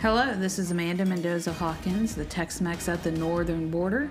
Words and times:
Hello, 0.00 0.32
this 0.32 0.60
is 0.60 0.70
Amanda 0.70 1.04
Mendoza 1.04 1.52
Hawkins, 1.52 2.14
the 2.14 2.24
Tex 2.24 2.60
Mex 2.60 2.88
at 2.88 3.02
the 3.02 3.10
northern 3.10 3.68
border. 3.68 4.08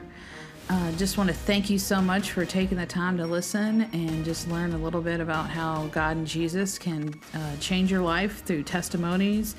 Uh, 0.70 0.92
just 0.98 1.18
want 1.18 1.30
to 1.30 1.34
thank 1.34 1.70
you 1.70 1.80
so 1.80 2.02
much 2.02 2.32
for 2.32 2.44
taking 2.44 2.78
the 2.78 2.86
time 2.86 3.16
to 3.16 3.26
listen 3.26 3.84
and 3.94 4.26
just 4.26 4.50
learn 4.50 4.74
a 4.74 4.78
little 4.78 5.00
bit 5.00 5.22
about 5.22 5.50
how 5.50 5.88
God 5.94 6.18
and 6.18 6.28
Jesus 6.28 6.78
can 6.78 7.18
uh, 7.34 7.56
change 7.62 7.90
your 7.90 8.02
life 8.02 8.44
through 8.44 8.64
testimonies 8.64 9.56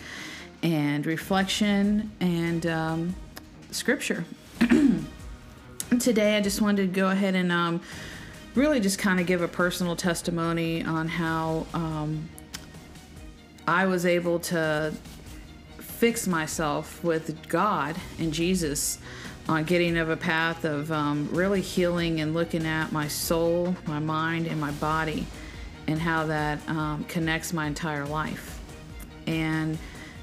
and 0.62 1.06
reflection 1.06 2.12
and 2.20 2.66
um, 2.66 3.14
scripture. 3.70 4.26
Today, 5.98 6.36
I 6.36 6.42
just 6.42 6.60
wanted 6.60 6.82
to 6.82 6.88
go 6.88 7.08
ahead 7.08 7.36
and 7.36 7.50
um, 7.50 7.80
really 8.54 8.80
just 8.80 8.98
kind 8.98 9.18
of 9.18 9.24
give 9.24 9.40
a 9.40 9.48
personal 9.48 9.96
testimony 9.96 10.84
on 10.84 11.08
how 11.08 11.66
um, 11.72 12.28
I 13.66 13.86
was 13.86 14.04
able 14.04 14.40
to 14.40 14.92
fix 15.98 16.28
myself 16.28 17.02
with 17.02 17.48
God 17.48 17.96
and 18.20 18.32
Jesus 18.32 19.00
on 19.48 19.64
getting 19.64 19.96
of 19.96 20.10
a 20.10 20.16
path 20.16 20.64
of 20.64 20.92
um, 20.92 21.28
really 21.32 21.60
healing 21.60 22.20
and 22.20 22.34
looking 22.34 22.64
at 22.64 22.92
my 22.92 23.08
soul, 23.08 23.74
my 23.84 23.98
mind, 23.98 24.46
and 24.46 24.60
my 24.60 24.70
body, 24.72 25.26
and 25.88 25.98
how 25.98 26.24
that 26.24 26.60
um, 26.68 27.02
connects 27.08 27.52
my 27.52 27.66
entire 27.66 28.06
life. 28.06 28.60
And 29.26 29.76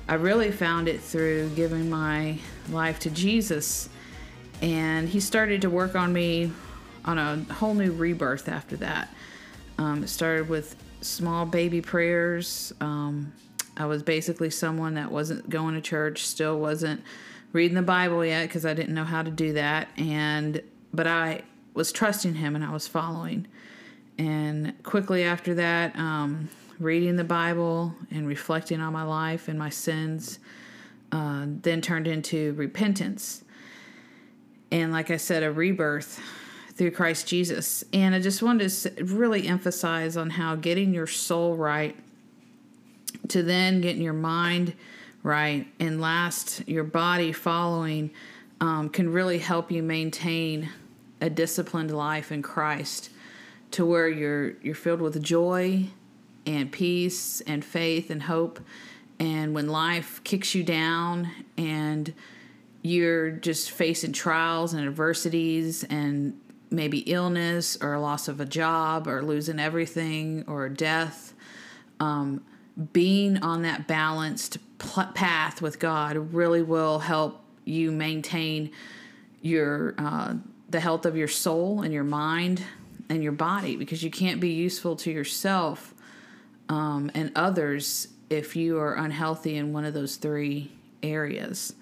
I 0.07 0.13
really 0.13 0.49
found 0.49 0.88
it 0.88 1.01
through 1.01 1.49
giving 1.49 1.89
my 1.89 2.37
life 2.70 2.99
to 2.99 3.09
Jesus. 3.09 3.89
And 4.62 5.09
He 5.09 5.20
started 5.20 5.62
to 5.63 5.70
work 5.70 5.93
on 5.93 6.13
me 6.13 6.53
on 7.03 7.17
a 7.17 7.53
whole 7.53 7.73
new 7.73 7.91
rebirth 7.91 8.48
after 8.48 8.77
that. 8.77 9.13
Um, 9.77 10.03
it 10.03 10.07
started 10.07 10.48
with 10.48 10.77
small 11.01 11.45
baby 11.45 11.81
prayers. 11.81 12.73
Um, 12.79 13.34
I 13.77 13.85
was 13.85 14.03
basically 14.03 14.49
someone 14.49 14.93
that 14.95 15.12
wasn't 15.12 15.49
going 15.49 15.76
to 15.76 15.81
church, 15.81 16.26
still 16.26 16.59
wasn't 16.59 17.04
reading 17.51 17.76
the 17.76 17.81
Bible 17.81 18.26
yet 18.26 18.48
because 18.48 18.65
I 18.65 18.73
didn't 18.73 18.93
know 18.93 19.04
how 19.04 19.21
to 19.21 19.31
do 19.31 19.54
that. 19.54 19.90
And 19.98 20.62
but 20.93 21.07
I 21.07 21.43
was 21.73 21.91
trusting 21.91 22.35
Him 22.35 22.55
and 22.55 22.63
I 22.63 22.71
was 22.71 22.87
following. 22.87 23.48
And 24.18 24.81
quickly 24.84 25.23
after 25.23 25.53
that, 25.55 25.96
um, 25.98 26.49
reading 26.79 27.15
the 27.15 27.23
Bible 27.23 27.93
and 28.12 28.27
reflecting 28.27 28.79
on 28.81 28.93
my 28.93 29.03
life 29.03 29.48
and 29.48 29.59
my 29.59 29.70
sins, 29.70 30.40
uh, 31.12 31.46
then 31.48 31.81
turned 31.81 32.07
into 32.07 32.53
repentance. 32.53 33.43
And 34.71 34.91
like 34.91 35.12
I 35.12 35.18
said, 35.18 35.43
a 35.43 35.51
rebirth 35.51 36.20
through 36.73 36.91
Christ 36.91 37.27
Jesus. 37.27 37.84
And 37.93 38.13
I 38.13 38.20
just 38.20 38.41
wanted 38.41 38.70
to 38.70 39.03
really 39.05 39.48
emphasize 39.48 40.18
on 40.18 40.29
how 40.31 40.55
getting 40.55 40.93
your 40.93 41.07
soul 41.07 41.55
right, 41.55 41.96
to 43.29 43.43
then 43.43 43.81
getting 43.81 44.01
your 44.01 44.13
mind 44.13 44.73
right, 45.23 45.65
and 45.79 45.99
last, 45.99 46.68
your 46.68 46.84
body 46.84 47.31
following, 47.31 48.12
um, 48.62 48.90
can 48.90 49.12
really 49.12 49.40
help 49.40 49.71
you 49.71 49.81
maintain 49.81 50.70
a 51.20 51.29
disciplined 51.29 51.90
life 51.90 52.31
in 52.31 52.43
Christ 52.43 53.09
to 53.71 53.85
where 53.85 54.07
you're 54.07 54.51
you're 54.62 54.76
filled 54.76 55.01
with 55.01 55.21
joy 55.21 55.87
and 56.46 56.71
peace 56.71 57.41
and 57.41 57.65
faith 57.65 58.12
and 58.12 58.21
hope. 58.21 58.59
And 59.20 59.55
when 59.55 59.68
life 59.68 60.23
kicks 60.23 60.53
you 60.53 60.63
down 60.63 61.31
and 61.57 62.13
you're 62.84 63.31
just 63.31 63.71
facing 63.71 64.12
trials 64.12 64.73
and 64.73 64.88
adversities 64.88 65.84
and 65.85 66.40
maybe 66.69 67.00
illness 67.00 67.78
or 67.81 67.97
loss 67.97 68.28
of 68.28 68.40
a 68.40 68.46
job 68.46 69.07
or 69.07 69.23
losing 69.23 69.59
everything 69.59 70.44
or 70.47 70.69
death 70.69 71.34
um, 72.00 72.44
being 72.94 73.38
on 73.41 73.62
that 73.62 73.88
balanced 73.88 74.57
pl- 74.78 75.12
path 75.13 75.62
with 75.62 75.79
God 75.79 76.34
really 76.34 76.62
will 76.62 77.00
help 77.00 77.41
you 77.63 77.91
maintain 77.91 78.72
your 79.41 79.96
uh, 79.97 80.36
the 80.69 80.80
health 80.80 81.06
of 81.06 81.16
your 81.16 81.28
soul 81.28 81.81
and 81.81 81.94
your 81.94 82.03
mind 82.03 82.63
and 83.09 83.24
your 83.24 83.31
body 83.31 83.75
because 83.75 84.03
you 84.03 84.09
can't 84.09 84.41
be 84.41 84.50
useful 84.50 84.96
to 84.96 85.12
yourself 85.12 85.94
um, 86.69 87.12
and 87.13 87.31
others 87.36 88.09
if 88.30 88.56
you 88.56 88.80
are 88.80 88.96
unhealthy 88.96 89.56
in 89.56 89.72
one 89.72 89.86
of 89.86 89.94
those 89.94 90.16
three 90.16 90.72
areas. 91.03 91.75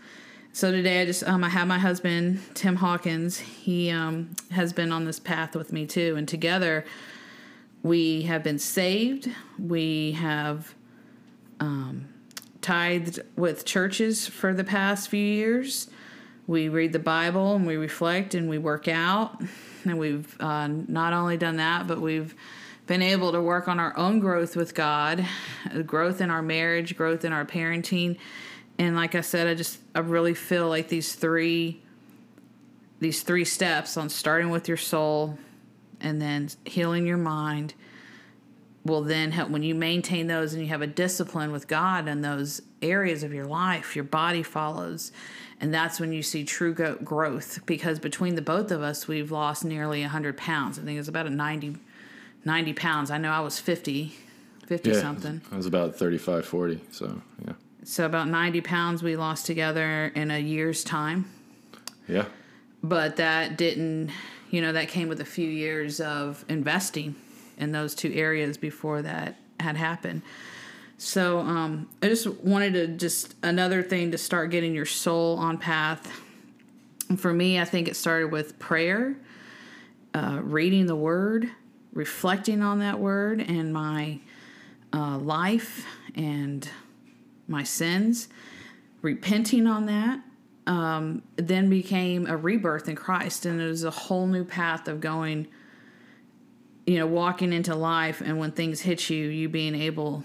So 0.52 0.72
today 0.72 1.02
I 1.02 1.06
just 1.06 1.24
um, 1.24 1.44
I 1.44 1.50
have 1.50 1.68
my 1.68 1.80
husband 1.80 2.40
Tim 2.54 2.76
Hawkins. 2.76 3.40
He 3.40 3.90
um, 3.90 4.30
has 4.52 4.74
been 4.74 4.92
on 4.92 5.06
this 5.06 5.20
path 5.20 5.56
with 5.56 5.74
me 5.74 5.88
too, 5.88 6.16
and 6.16 6.28
together 6.28 6.86
we 7.82 8.24
have 8.24 8.44
been 8.44 8.60
saved. 8.60 9.30
We 9.58 10.12
have 10.14 10.76
um, 11.60 12.08
tithed 12.62 13.20
with 13.36 13.66
churches 13.66 14.28
for 14.28 14.54
the 14.54 14.64
past 14.64 15.10
few 15.10 15.24
years. 15.24 15.90
We 16.48 16.70
read 16.70 16.94
the 16.94 17.00
Bible 17.00 17.56
and 17.56 17.66
we 17.66 17.78
reflect 17.78 18.36
and 18.36 18.50
we 18.50 18.58
work 18.58 18.88
out. 18.88 19.42
And 19.86 20.00
we've 20.00 20.40
uh, 20.40 20.68
not 20.68 21.14
only 21.14 21.38
done 21.38 21.58
that, 21.58 21.88
but 21.88 22.00
we've 22.00 22.34
been 22.88 23.02
able 23.02 23.32
to 23.32 23.42
work 23.42 23.68
on 23.68 23.80
our 23.80 23.96
own 23.98 24.20
growth 24.20 24.56
with 24.56 24.76
God, 24.76 25.26
growth 25.86 26.22
in 26.22 26.30
our 26.30 26.42
marriage, 26.42 26.96
growth 26.96 27.26
in 27.26 27.34
our 27.34 27.46
parenting. 27.46 28.18
And 28.78 28.96
like 28.96 29.16
I 29.16 29.22
said, 29.22 29.48
I 29.48 29.56
just 29.56 29.80
I 29.94 30.00
really 30.00 30.34
feel 30.34 30.68
like 30.68 30.88
these 30.88 31.16
three 31.16 31.82
these 33.00 33.24
three 33.24 33.46
steps 33.46 33.98
on 33.98 34.10
starting 34.10 34.50
with 34.50 34.68
your 34.68 34.78
soul 34.78 35.38
and 36.00 36.22
then 36.22 36.50
healing 36.66 37.06
your 37.06 37.18
mind 37.18 37.74
will 38.86 39.02
then 39.02 39.32
help 39.32 39.50
when 39.50 39.64
you 39.64 39.74
maintain 39.74 40.28
those 40.28 40.54
and 40.54 40.62
you 40.62 40.68
have 40.70 40.82
a 40.82 40.88
discipline 40.88 41.52
with 41.52 41.68
God 41.68 42.08
in 42.08 42.22
those 42.22 42.62
areas 42.82 43.24
of 43.24 43.34
your 43.34 43.46
life, 43.46 43.96
your 43.96 44.04
body 44.04 44.44
follows. 44.44 45.12
And 45.62 45.74
that's 45.74 46.00
when 46.00 46.12
you 46.12 46.22
see 46.22 46.44
true 46.44 46.74
go- 46.74 46.96
growth 46.96 47.66
because 47.66 48.00
between 48.00 48.36
the 48.36 48.42
both 48.42 48.72
of 48.72 48.82
us, 48.82 49.08
we've 49.08 49.32
lost 49.32 49.64
nearly 49.64 50.02
100 50.02 50.36
pounds. 50.38 50.78
I 50.78 50.82
think 50.82 51.00
it's 51.00 51.08
about 51.08 51.28
a 51.28 51.30
90, 51.30 51.78
90 52.44 52.74
pounds. 52.74 53.10
I 53.10 53.18
know 53.18 53.32
I 53.32 53.40
was 53.40 53.60
50, 53.60 54.14
50 54.68 54.90
yeah, 54.90 55.00
something. 55.00 55.42
I 55.52 55.56
was 55.56 55.66
about 55.66 55.96
35, 55.96 56.46
40. 56.46 56.82
So, 56.92 57.22
yeah. 57.46 57.54
So, 57.86 58.06
about 58.06 58.28
90 58.28 58.62
pounds 58.62 59.04
we 59.04 59.16
lost 59.16 59.46
together 59.46 60.12
in 60.16 60.32
a 60.32 60.40
year's 60.40 60.84
time. 60.84 61.30
Yeah. 62.08 62.26
But 62.82 63.18
that 63.18 63.58
didn't, 63.58 64.12
you 64.50 64.62
know, 64.62 64.74
that 64.74 64.90
came 64.90 65.08
with 65.08 65.22
a 65.22 65.26
few 65.26 65.48
years 65.48 66.02
of 66.02 66.44
investing 66.50 67.16
in 67.58 67.72
those 67.72 67.96
two 67.96 68.12
areas 68.14 68.58
before 68.58 69.02
that 69.02 69.36
had 69.60 69.76
happened. 69.76 70.22
So 70.98 71.40
um, 71.40 71.90
I 72.02 72.08
just 72.08 72.28
wanted 72.28 72.74
to 72.74 72.88
just 72.88 73.36
another 73.44 73.84
thing 73.84 74.12
to 74.12 74.18
start 74.18 74.52
getting 74.52 74.74
your 74.74 74.86
soul 74.86 75.38
on 75.38 75.58
path. 75.58 76.12
For 77.18 77.34
me, 77.34 77.60
I 77.60 77.66
think 77.66 77.88
it 77.88 77.96
started 77.96 78.32
with 78.32 78.58
prayer, 78.58 79.16
uh, 80.14 80.40
reading 80.42 80.86
the 80.86 80.96
Word, 80.96 81.50
reflecting 81.94 82.62
on 82.62 82.80
that 82.80 83.00
Word 83.00 83.42
and 83.42 83.74
my 83.74 84.20
uh, 84.94 85.18
life 85.18 85.86
and 86.16 86.68
my 87.48 87.64
sins, 87.64 88.30
repenting 89.02 89.68
on 89.68 89.86
that. 89.88 90.22
Um, 90.66 91.24
then 91.36 91.70
became 91.70 92.26
a 92.28 92.38
rebirth 92.38 92.88
in 92.88 92.96
Christ, 92.96 93.46
and 93.46 93.60
it 93.60 93.68
was 93.68 93.84
a 93.84 93.92
whole 93.92 94.26
new 94.26 94.46
path 94.46 94.88
of 94.88 95.02
going 95.02 95.48
you 96.86 97.00
know, 97.00 97.08
walking 97.08 97.54
into 97.54 97.76
life 97.76 98.22
and 98.22 98.38
when 98.38 98.52
things 98.52 98.82
hit 98.82 99.10
you, 99.10 99.28
you 99.28 99.50
being 99.50 99.76
able 99.76 100.24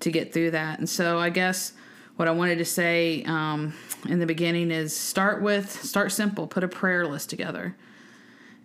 to 0.00 0.10
get 0.10 0.32
through 0.32 0.52
that. 0.52 0.78
And 0.78 0.88
so 0.88 1.18
I 1.18 1.30
guess 1.30 1.72
what 2.16 2.28
I 2.28 2.30
wanted 2.32 2.58
to 2.58 2.64
say 2.64 3.22
um, 3.24 3.74
in 4.08 4.18
the 4.18 4.26
beginning 4.26 4.70
is 4.70 4.96
start 4.96 5.42
with, 5.42 5.70
start 5.70 6.12
simple, 6.12 6.46
put 6.46 6.62
a 6.62 6.68
prayer 6.68 7.06
list 7.06 7.30
together. 7.30 7.76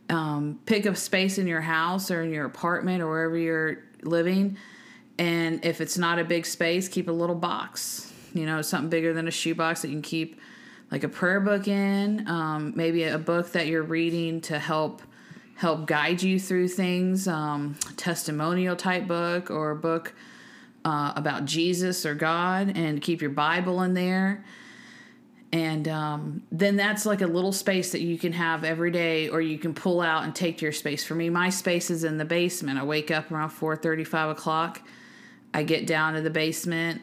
Um, 0.10 0.60
pick 0.66 0.86
a 0.86 0.96
space 0.96 1.38
in 1.38 1.48
your 1.48 1.62
house 1.62 2.12
or 2.12 2.24
in 2.24 2.32
your 2.32 2.46
apartment 2.46 3.02
or 3.02 3.10
wherever 3.10 3.38
you're 3.38 3.80
living. 4.04 4.58
And 5.18 5.66
if 5.66 5.82
it's 5.82 5.98
not 5.98 6.20
a 6.20 6.24
big 6.24 6.46
space, 6.46 6.88
keep 6.88 7.10
a 7.10 7.12
little 7.12 7.36
box, 7.36 8.14
you 8.34 8.46
know, 8.46 8.62
something 8.62 8.90
bigger 8.90 9.14
than 9.14 9.28
a 9.28 9.32
shoebox 9.32 9.82
that 9.82 9.90
you 9.90 9.96
can 9.96 10.02
keep 10.02 10.40
like 10.92 11.04
a 11.04 11.10
prayer 11.10 11.42
book 11.42 11.68
in, 11.68 12.28
um, 12.28 12.74
maybe 12.76 13.04
a 13.04 13.18
book 13.18 13.52
that 13.52 13.68
you're 13.68 13.84
reading 13.84 14.40
to 14.42 14.60
help 14.60 15.02
help 15.58 15.88
guide 15.88 16.22
you 16.22 16.40
through 16.40 16.68
things, 16.68 17.28
um, 17.28 17.76
testimonial 17.98 18.76
type 18.76 19.08
book 19.08 19.50
or 19.50 19.72
a 19.72 19.76
book 19.76 20.14
uh, 20.86 21.12
about 21.16 21.46
Jesus 21.46 22.06
or 22.06 22.14
God, 22.16 22.78
and 22.78 23.02
keep 23.02 23.22
your 23.22 23.32
Bible 23.32 23.82
in 23.82 23.94
there. 23.94 24.46
And 25.52 25.88
um, 25.88 26.44
then 26.52 26.76
that's 26.76 27.06
like 27.06 27.22
a 27.22 27.28
little 27.28 27.52
space 27.52 27.92
that 27.94 28.02
you 28.02 28.18
can 28.18 28.34
have 28.34 28.64
every 28.64 28.92
day, 28.92 29.30
or 29.30 29.42
you 29.42 29.58
can 29.58 29.74
pull 29.74 30.02
out 30.02 30.26
and 30.26 30.36
take 30.36 30.60
to 30.60 30.66
your 30.66 30.72
space. 30.74 31.04
For 31.04 31.16
me, 31.16 31.30
my 31.30 31.50
space 31.50 31.90
is 31.90 32.04
in 32.04 32.18
the 32.18 32.26
basement. 32.26 32.78
I 32.78 32.84
wake 32.84 33.10
up 33.12 33.32
around 33.32 33.50
four 33.50 33.76
thirty, 33.76 34.04
five 34.04 34.30
o'clock. 34.30 34.82
I 35.54 35.64
get 35.64 35.88
down 35.88 36.14
to 36.14 36.22
the 36.22 36.30
basement. 36.30 37.02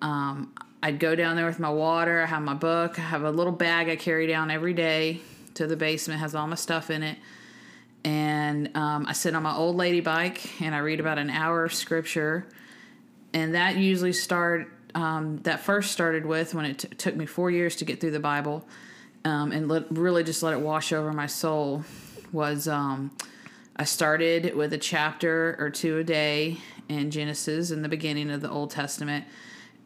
Um, 0.00 0.52
I'd 0.82 0.98
go 0.98 1.14
down 1.14 1.36
there 1.36 1.46
with 1.46 1.60
my 1.60 1.70
water. 1.70 2.22
I 2.22 2.26
have 2.26 2.42
my 2.42 2.54
book. 2.54 2.98
I 2.98 3.02
have 3.02 3.22
a 3.22 3.30
little 3.30 3.52
bag 3.52 3.88
I 3.88 3.94
carry 3.94 4.26
down 4.26 4.50
every 4.50 4.72
day 4.72 5.20
to 5.54 5.68
the 5.68 5.76
basement. 5.76 6.18
Has 6.18 6.34
all 6.34 6.48
my 6.48 6.56
stuff 6.56 6.90
in 6.90 7.04
it 7.04 7.18
and 8.04 8.76
um, 8.76 9.06
I 9.06 9.12
sit 9.12 9.34
on 9.34 9.42
my 9.42 9.54
old 9.54 9.76
lady 9.76 10.00
bike 10.00 10.60
and 10.60 10.74
I 10.74 10.78
read 10.78 11.00
about 11.00 11.18
an 11.18 11.30
hour 11.30 11.64
of 11.64 11.72
scripture, 11.74 12.46
and 13.32 13.54
that 13.54 13.76
usually 13.76 14.12
start 14.12 14.70
um, 14.94 15.38
that 15.44 15.60
first 15.60 15.92
started 15.92 16.26
with 16.26 16.54
when 16.54 16.64
it 16.64 16.78
t- 16.78 16.88
took 16.88 17.16
me 17.16 17.26
four 17.26 17.50
years 17.50 17.76
to 17.76 17.84
get 17.84 18.00
through 18.00 18.10
the 18.10 18.20
Bible 18.20 18.66
um, 19.24 19.52
and 19.52 19.68
let, 19.68 19.90
really 19.90 20.24
just 20.24 20.42
let 20.42 20.52
it 20.52 20.60
wash 20.60 20.92
over 20.92 21.12
my 21.12 21.26
soul 21.26 21.84
was 22.32 22.68
um, 22.68 23.10
I 23.76 23.84
started 23.84 24.54
with 24.54 24.72
a 24.72 24.78
chapter 24.78 25.56
or 25.58 25.70
two 25.70 25.98
a 25.98 26.04
day 26.04 26.58
in 26.88 27.10
Genesis 27.10 27.70
in 27.70 27.82
the 27.82 27.88
beginning 27.88 28.30
of 28.30 28.40
the 28.40 28.50
Old 28.50 28.70
Testament. 28.70 29.24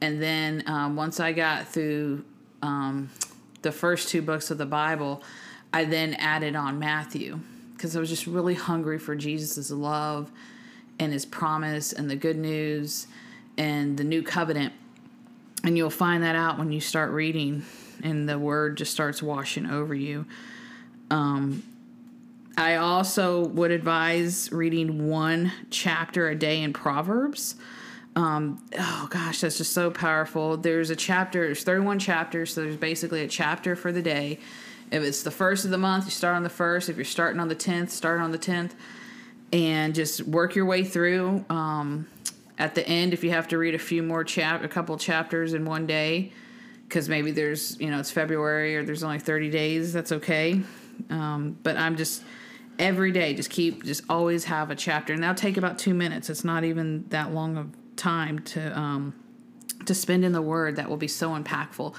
And 0.01 0.21
then 0.23 0.63
um, 0.67 0.97
once 0.97 1.21
I 1.21 1.33
got 1.33 1.69
through 1.69 2.25
um, 2.63 3.11
the 3.63 3.73
first 3.73 4.09
two 4.09 4.23
books 4.23 4.51
of 4.51 4.59
the 4.59 4.67
Bible, 4.67 5.23
I 5.73 5.85
then 5.85 6.15
added 6.15 6.57
on 6.57 6.79
Matthew 6.79 7.41
because 7.77 7.95
I 7.97 8.01
was 8.01 8.09
just 8.09 8.27
really 8.27 8.55
hungry 8.55 8.99
for 8.99 9.15
Jesus' 9.15 9.71
love 9.71 10.31
and 10.99 11.13
his 11.13 11.27
promise 11.27 11.93
and 11.93 12.11
the 12.11 12.17
good 12.17 12.37
news 12.37 13.07
and 13.59 13.97
the 13.97 14.05
new 14.05 14.23
covenant. 14.23 14.73
And 15.65 15.77
you'll 15.77 15.91
find 15.91 16.23
that 16.23 16.37
out 16.37 16.59
when 16.59 16.73
you 16.73 16.81
start 16.81 17.11
reading 17.11 17.65
and 18.03 18.29
the 18.29 18.39
word 18.39 18.77
just 18.77 18.93
starts 18.93 19.23
washing 19.23 19.67
over 19.67 19.95
you. 19.95 20.27
Um, 21.11 21.63
I 22.57 22.77
also 22.77 23.47
would 23.49 23.71
advise 23.71 24.51
reading 24.51 25.09
one 25.09 25.53
chapter 25.71 26.29
a 26.29 26.35
day 26.35 26.63
in 26.63 26.73
Proverbs. 26.73 27.57
Um, 28.15 28.65
oh 28.79 29.09
gosh, 29.11 29.43
that's 29.43 29.59
just 29.59 29.73
so 29.73 29.91
powerful. 29.91 30.57
There's 30.57 30.89
a 30.89 30.97
chapter, 30.97 31.45
there's 31.45 31.65
31 31.65 31.99
chapters, 31.99 32.55
so 32.55 32.63
there's 32.63 32.77
basically 32.77 33.23
a 33.23 33.29
chapter 33.29 33.77
for 33.77 33.93
the 33.93 34.01
day. 34.01 34.39
If 34.91 35.03
it's 35.03 35.23
the 35.23 35.31
first 35.31 35.65
of 35.65 35.71
the 35.71 35.79
month, 35.79 36.05
you 36.05 36.11
start 36.11 36.37
on 36.37 36.43
the 36.43 36.49
first. 36.49 36.89
If 36.89 36.97
you're 36.97 37.05
starting 37.05 37.41
on 37.41 37.49
the 37.49 37.57
10th, 37.57 37.91
start 37.91 38.21
on 38.21 38.31
the 38.31 38.39
10th 38.39 38.73
and 39.53 39.95
just 39.95 40.23
work 40.23 40.55
your 40.55 40.65
way 40.65 40.85
through. 40.85 41.45
Um, 41.51 42.07
at 42.59 42.75
the 42.75 42.87
end, 42.87 43.13
if 43.13 43.23
you 43.23 43.31
have 43.31 43.49
to 43.49 43.59
read 43.59 43.75
a 43.75 43.79
few 43.79 44.03
more 44.03 44.25
chap, 44.25 44.65
a 44.65 44.69
couple 44.69 44.97
chapters 44.97 45.55
in 45.55 45.65
one 45.65 45.87
day, 45.87 46.33
because 46.89 47.09
maybe 47.09 47.31
there's 47.31 47.79
you 47.81 47.91
know 47.91 47.99
it's 47.99 48.11
February 48.11 48.77
or 48.77 48.85
there's 48.85 49.03
only 49.03 49.19
30 49.19 49.51
days, 49.51 49.93
that's 49.93 50.13
okay. 50.13 50.61
Um, 51.11 51.59
but 51.63 51.77
I'm 51.77 51.97
just 51.97 52.23
every 52.79 53.13
day, 53.13 53.35
just 53.35 53.51
keep, 53.51 53.85
just 53.85 54.05
always 54.09 54.45
have 54.45 54.71
a 54.71 54.75
chapter, 54.75 55.13
and 55.13 55.23
that'll 55.23 55.35
take 55.35 55.57
about 55.57 55.79
two 55.79 55.95
minutes. 55.95 56.31
It's 56.31 56.45
not 56.45 56.65
even 56.65 57.05
that 57.09 57.33
long 57.33 57.57
of 57.57 57.71
time 57.97 58.39
to 58.41 58.79
um, 58.79 59.15
to 59.87 59.95
spend 59.95 60.25
in 60.25 60.33
the 60.33 60.43
Word 60.43 60.77
that 60.77 60.89
will 60.89 60.97
be 60.97 61.09
so 61.09 61.31
impactful. 61.31 61.95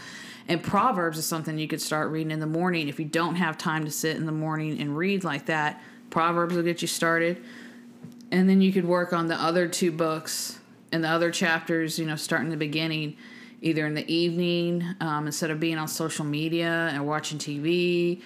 And 0.48 0.64
Proverbs 0.64 1.18
is 1.18 1.26
something 1.26 1.58
you 1.58 1.68
could 1.68 1.82
start 1.82 2.10
reading 2.10 2.32
in 2.32 2.40
the 2.40 2.48
morning 2.48 2.88
if 2.88 3.00
you 3.00 3.06
don't 3.06 3.36
have 3.36 3.58
time 3.58 3.86
to 3.86 3.92
sit 3.92 4.16
in 4.16 4.26
the 4.26 4.32
morning 4.32 4.80
and 4.80 4.96
read 4.96 5.24
like 5.24 5.48
that. 5.48 5.82
Proverbs 6.10 6.56
will 6.56 6.64
get 6.64 6.82
you 6.82 6.88
started 6.88 7.44
and 8.32 8.50
then 8.50 8.62
you 8.62 8.72
could 8.72 8.86
work 8.86 9.14
on 9.14 9.28
the 9.28 9.36
other 9.36 9.68
two 9.68 9.92
books 9.92 10.60
and 10.92 11.04
the 11.04 11.08
other 11.08 11.32
chapters 11.32 11.98
you 11.98 12.06
know 12.06 12.16
starting 12.16 12.50
the 12.50 12.58
beginning 12.58 13.16
either 13.62 13.86
in 13.86 13.94
the 13.94 14.12
evening 14.14 14.84
um, 15.00 15.26
instead 15.26 15.50
of 15.50 15.60
being 15.60 15.78
on 15.78 15.88
social 15.88 16.26
media 16.26 16.90
and 16.94 17.06
watching 17.06 17.38
tv 17.38 18.22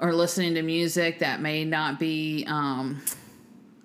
or 0.00 0.12
listening 0.12 0.54
to 0.54 0.62
music 0.62 1.18
that 1.18 1.40
may 1.40 1.64
not 1.64 1.98
be 1.98 2.44
um, 2.48 3.00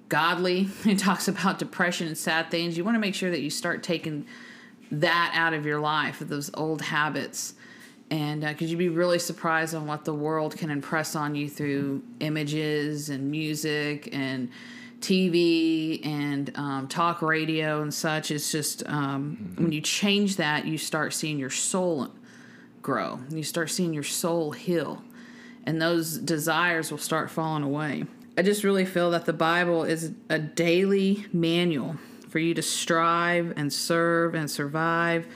godly 0.10 0.68
it 0.86 1.00
talks 1.00 1.28
about 1.28 1.60
depression 1.60 2.08
and 2.08 2.18
sad 2.18 2.52
things 2.52 2.78
you 2.78 2.84
want 2.84 2.96
to 2.96 3.00
make 3.00 3.16
sure 3.16 3.32
that 3.32 3.42
you 3.42 3.50
start 3.50 3.84
taking 3.84 4.26
that 4.92 5.32
out 5.34 5.54
of 5.54 5.66
your 5.66 5.80
life 5.80 6.20
those 6.20 6.52
old 6.54 6.82
habits 6.82 7.54
and 8.12 8.42
because 8.42 8.68
uh, 8.68 8.72
you'd 8.72 8.78
be 8.78 8.90
really 8.90 9.20
surprised 9.20 9.74
on 9.74 9.88
what 9.88 10.04
the 10.04 10.14
world 10.14 10.58
can 10.58 10.70
impress 10.70 11.16
on 11.16 11.34
you 11.34 11.50
through 11.50 12.04
images 12.20 13.10
and 13.10 13.32
music 13.32 14.10
and 14.12 14.50
TV 15.00 16.06
and 16.06 16.52
um, 16.56 16.88
talk 16.88 17.22
radio 17.22 17.82
and 17.82 17.94
such. 17.94 18.30
It's 18.30 18.52
just 18.52 18.86
um, 18.88 19.38
mm-hmm. 19.42 19.64
when 19.64 19.72
you 19.72 19.80
change 19.80 20.36
that, 20.36 20.68
you 20.68 20.78
start 20.78 21.14
seeing 21.14 21.40
your 21.40 21.50
soul 21.50 22.10
grow. 22.82 23.20
You 23.30 23.44
start 23.44 23.70
seeing 23.70 23.94
your 23.94 24.04
soul 24.04 24.52
heal, 24.52 25.02
and 25.66 25.82
those 25.82 26.18
desires 26.18 26.92
will 26.92 26.98
start 26.98 27.32
falling 27.32 27.64
away. 27.64 28.04
I 28.38 28.42
just 28.42 28.64
really 28.64 28.86
feel 28.86 29.12
that 29.12 29.26
the 29.26 29.34
Bible 29.34 29.84
is 29.84 30.12
a 30.30 30.40
daily 30.40 31.26
manual 31.32 31.96
for 32.32 32.40
you 32.40 32.54
to 32.54 32.62
strive 32.62 33.54
and 33.58 33.72
serve 33.72 34.36
and 34.36 34.50
survive 34.50 35.28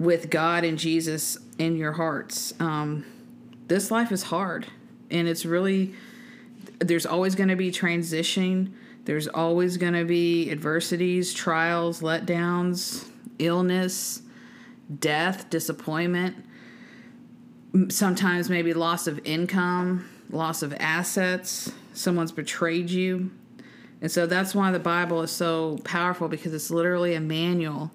with 0.00 0.30
God 0.30 0.64
and 0.64 0.76
Jesus 0.76 1.38
in 1.58 1.76
your 1.76 1.92
hearts. 1.92 2.52
Um, 2.58 3.06
this 3.68 3.90
life 3.92 4.10
is 4.10 4.24
hard, 4.24 4.66
and 5.10 5.28
it's 5.28 5.46
really 5.46 5.94
there's 6.80 7.06
always 7.06 7.36
going 7.36 7.48
to 7.48 7.56
be 7.56 7.70
transition. 7.70 8.74
There's 9.04 9.28
always 9.28 9.76
going 9.76 9.94
to 9.94 10.04
be 10.04 10.50
adversities, 10.50 11.32
trials, 11.32 12.00
letdowns, 12.00 13.08
illness, 13.38 14.22
death, 14.98 15.48
disappointment, 15.50 16.36
sometimes 17.90 18.50
maybe 18.50 18.74
loss 18.74 19.06
of 19.06 19.20
income, 19.24 20.08
loss 20.30 20.62
of 20.62 20.74
assets, 20.80 21.70
someone's 21.94 22.32
betrayed 22.32 22.90
you. 22.90 23.30
And 24.00 24.10
so 24.10 24.26
that's 24.26 24.54
why 24.54 24.70
the 24.70 24.78
Bible 24.78 25.22
is 25.22 25.30
so 25.30 25.78
powerful 25.84 26.28
because 26.28 26.54
it's 26.54 26.70
literally 26.70 27.14
a 27.14 27.20
manual 27.20 27.90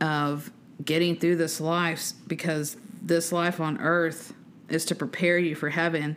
of 0.00 0.50
getting 0.84 1.16
through 1.16 1.36
this 1.36 1.60
life 1.60 2.12
because 2.26 2.76
this 3.02 3.32
life 3.32 3.60
on 3.60 3.78
earth 3.80 4.32
is 4.68 4.84
to 4.86 4.94
prepare 4.94 5.38
you 5.38 5.54
for 5.54 5.70
heaven 5.70 6.16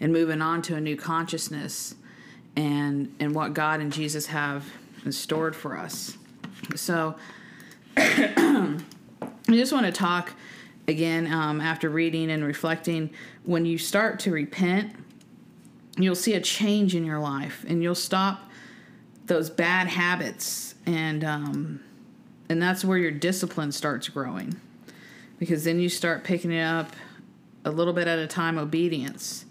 and 0.00 0.12
moving 0.12 0.42
on 0.42 0.62
to 0.62 0.76
a 0.76 0.80
new 0.80 0.96
consciousness 0.96 1.94
and 2.56 3.14
and 3.20 3.34
what 3.34 3.54
God 3.54 3.80
and 3.80 3.92
Jesus 3.92 4.26
have 4.26 4.64
stored 5.10 5.54
for 5.54 5.76
us. 5.76 6.16
So 6.74 7.16
I 7.96 8.78
just 9.48 9.72
want 9.72 9.86
to 9.86 9.92
talk 9.92 10.32
again 10.88 11.32
um, 11.32 11.60
after 11.60 11.88
reading 11.88 12.30
and 12.30 12.44
reflecting. 12.44 13.10
When 13.44 13.64
you 13.64 13.78
start 13.78 14.18
to 14.20 14.30
repent, 14.32 14.94
you'll 16.04 16.14
see 16.14 16.34
a 16.34 16.40
change 16.40 16.94
in 16.94 17.04
your 17.04 17.18
life, 17.18 17.64
and 17.68 17.82
you'll 17.82 17.94
stop 17.94 18.50
those 19.24 19.50
bad 19.50 19.88
habits, 19.88 20.74
and 20.84 21.24
um, 21.24 21.80
and 22.48 22.60
that's 22.62 22.84
where 22.84 22.98
your 22.98 23.10
discipline 23.10 23.72
starts 23.72 24.08
growing, 24.08 24.54
because 25.38 25.64
then 25.64 25.80
you 25.80 25.88
start 25.88 26.22
picking 26.22 26.52
it 26.52 26.62
up 26.62 26.94
a 27.64 27.70
little 27.70 27.92
bit 27.92 28.06
at 28.06 28.18
a 28.18 28.26
time. 28.26 28.58
Obedience 28.58 29.44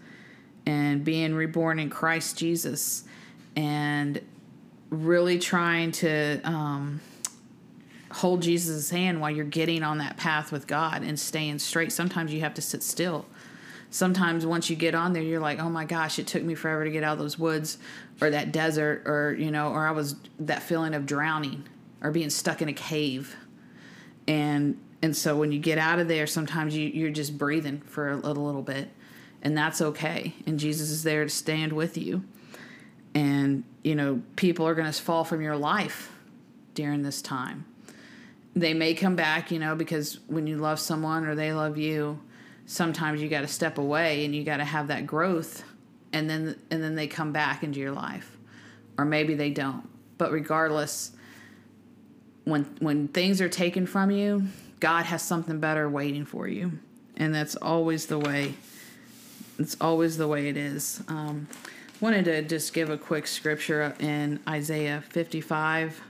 and 0.66 1.04
being 1.04 1.36
reborn 1.36 1.78
in 1.78 1.90
Christ 1.90 2.38
Jesus 2.38 3.04
and 3.56 4.20
really 4.90 5.38
trying 5.38 5.92
to 5.92 6.40
um, 6.44 7.02
hold 8.12 8.42
Jesus' 8.42 8.90
hand 8.90 9.20
while 9.20 9.30
you're 9.30 9.46
getting 9.46 9.84
on 9.84 9.98
that 9.98 10.18
path 10.18 10.52
with 10.52 10.68
God 10.68 11.04
and 11.04 11.20
staying 11.20 11.60
straight. 11.60 11.92
Sometimes 11.92 12.34
you 12.34 12.40
have 12.42 12.54
to 12.54 12.62
sit 12.62 12.82
still. 12.82 13.26
Sometimes 13.96 14.46
once 14.46 14.70
you 14.70 14.76
get 14.76 14.94
on 14.94 15.14
there, 15.14 15.24
you're 15.24 15.40
like, 15.40 15.58
oh 15.58 15.70
my 15.70 15.86
gosh, 15.86 16.20
it 16.20 16.28
took 16.28 16.44
me 16.44 16.54
forever 16.54 16.84
to 16.84 16.92
get 16.92 17.02
out 17.02 17.14
of 17.14 17.20
those 17.20 17.40
woods 17.40 17.78
or 18.20 18.30
that 18.30 18.52
desert 18.52 19.04
or, 19.06 19.34
you 19.40 19.50
know, 19.50 19.70
or 19.70 19.88
I 19.88 19.92
was 19.92 20.18
that 20.40 20.62
feeling 20.62 20.94
of 20.94 21.06
drowning 21.06 21.64
or 22.02 22.12
being 22.12 22.30
stuck 22.30 22.62
in 22.62 22.68
a 22.68 22.74
cave. 22.74 23.38
And 24.28 24.78
and 25.02 25.16
so 25.16 25.38
when 25.38 25.54
you 25.54 25.60
get 25.60 25.78
out 25.78 26.00
of 26.00 26.10
there, 26.10 26.28
sometimes 26.28 26.76
you, 26.76 26.90
you're 26.90 27.10
just 27.10 27.38
breathing 27.38 27.80
for 27.86 28.10
a 28.10 28.18
little, 28.18 28.44
little 28.44 28.62
bit 28.62 28.90
and 29.42 29.58
that's 29.58 29.80
okay. 29.80 30.34
And 30.46 30.60
Jesus 30.60 30.90
is 30.90 31.04
there 31.04 31.24
to 31.24 31.30
stand 31.30 31.72
with 31.72 31.98
you. 31.98 32.26
And, 33.14 33.64
you 33.82 33.96
know, 33.96 34.24
people 34.36 34.68
are 34.68 34.76
going 34.76 34.92
to 34.92 35.02
fall 35.02 35.24
from 35.24 35.42
your 35.42 35.56
life 35.56 36.12
during 36.74 37.04
this 37.04 37.22
time. 37.22 37.64
They 38.58 38.74
may 38.74 38.94
come 38.94 39.16
back, 39.16 39.52
you 39.52 39.60
know, 39.60 39.74
because 39.74 40.20
when 40.28 40.48
you 40.48 40.58
love 40.58 40.82
someone 40.82 41.26
or 41.26 41.34
they 41.34 41.54
love 41.54 41.78
you, 41.78 42.20
sometimes 42.66 43.22
you 43.22 43.30
got 43.30 43.42
to 43.42 43.48
step 43.48 43.78
away 43.78 44.26
and 44.26 44.36
you 44.36 44.44
got 44.44 44.58
to 44.58 44.66
have 44.66 44.88
that 44.88 45.06
growth 45.06 45.64
and 46.14 46.30
then 46.30 46.58
and 46.72 46.82
then 46.82 46.96
they 46.96 47.08
come 47.08 47.32
back 47.32 47.64
into 47.64 47.80
your 47.80 47.92
life. 47.92 48.38
Or 48.98 49.04
maybe 49.04 49.34
they 49.34 49.50
don't. 49.50 49.88
But 50.18 50.32
regardless, 50.32 51.12
when 52.46 52.64
when 52.80 53.10
things 53.10 53.42
are 53.42 53.50
taken 53.50 53.86
from 53.86 54.12
you, 54.12 54.44
God 54.80 55.06
has 55.06 55.22
something 55.22 55.60
better 55.60 55.90
waiting 55.90 56.26
for 56.26 56.48
you. 56.48 56.80
And 57.18 57.36
that's 57.36 57.56
always 57.58 58.06
the 58.06 58.18
way 58.18 58.56
it's 59.60 59.78
always 59.80 60.18
the 60.18 60.28
way 60.28 60.50
it 60.50 60.58
is. 60.58 61.04
Um, 61.08 61.48
wanted 62.02 62.26
to 62.26 62.42
just 62.44 62.74
give 62.74 62.90
a 62.90 62.98
quick 62.98 63.28
scripture 63.28 63.96
in 64.00 64.40
Isaiah 64.48 65.04
55 65.10 66.02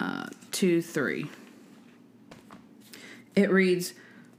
uh, 0.00 0.26
2 0.52 0.82
3. 0.82 1.26
It 3.34 3.50
reads, 3.50 3.94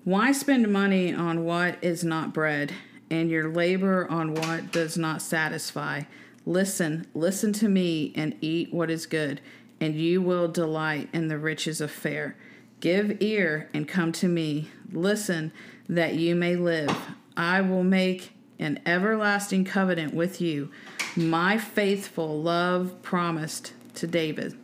Why 0.08 0.32
spend 0.32 0.72
money 0.72 1.14
on 1.14 1.44
what 1.44 1.84
is 1.84 2.02
not 2.02 2.34
bread, 2.34 2.72
and 3.10 3.30
your 3.30 3.50
labor 3.50 4.10
on 4.10 4.34
what 4.34 4.72
does 4.72 4.98
not 4.98 5.22
satisfy? 5.22 6.04
Listen, 6.46 7.06
listen 7.14 7.52
to 7.52 7.68
me, 7.68 8.14
and 8.16 8.34
eat 8.40 8.74
what 8.74 8.90
is 8.90 9.06
good, 9.06 9.42
and 9.82 9.96
you 9.96 10.22
will 10.22 10.48
delight 10.48 11.10
in 11.12 11.28
the 11.28 11.38
riches 11.38 11.82
of 11.82 11.92
fare. 11.92 12.38
Give 12.80 13.22
ear 13.22 13.70
and 13.74 13.86
come 13.86 14.14
to 14.14 14.30
me. 14.30 14.70
Listen, 14.94 15.52
that 15.90 16.14
you 16.14 16.36
may 16.36 16.56
live. 16.56 16.96
I 17.36 17.60
will 17.60 17.84
make 17.84 18.32
an 18.60 18.80
everlasting 18.86 19.66
covenant 19.66 20.14
with 20.14 20.40
you, 20.40 20.72
my 21.18 21.58
faithful 21.58 22.42
love 22.42 23.02
promised 23.02 23.74
to 23.96 24.08
David. 24.08 24.58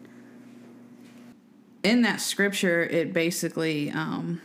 in 1.84 2.02
that 2.04 2.22
scripture, 2.22 2.84
it 2.84 3.12
basically 3.12 3.92
um, 3.92 4.40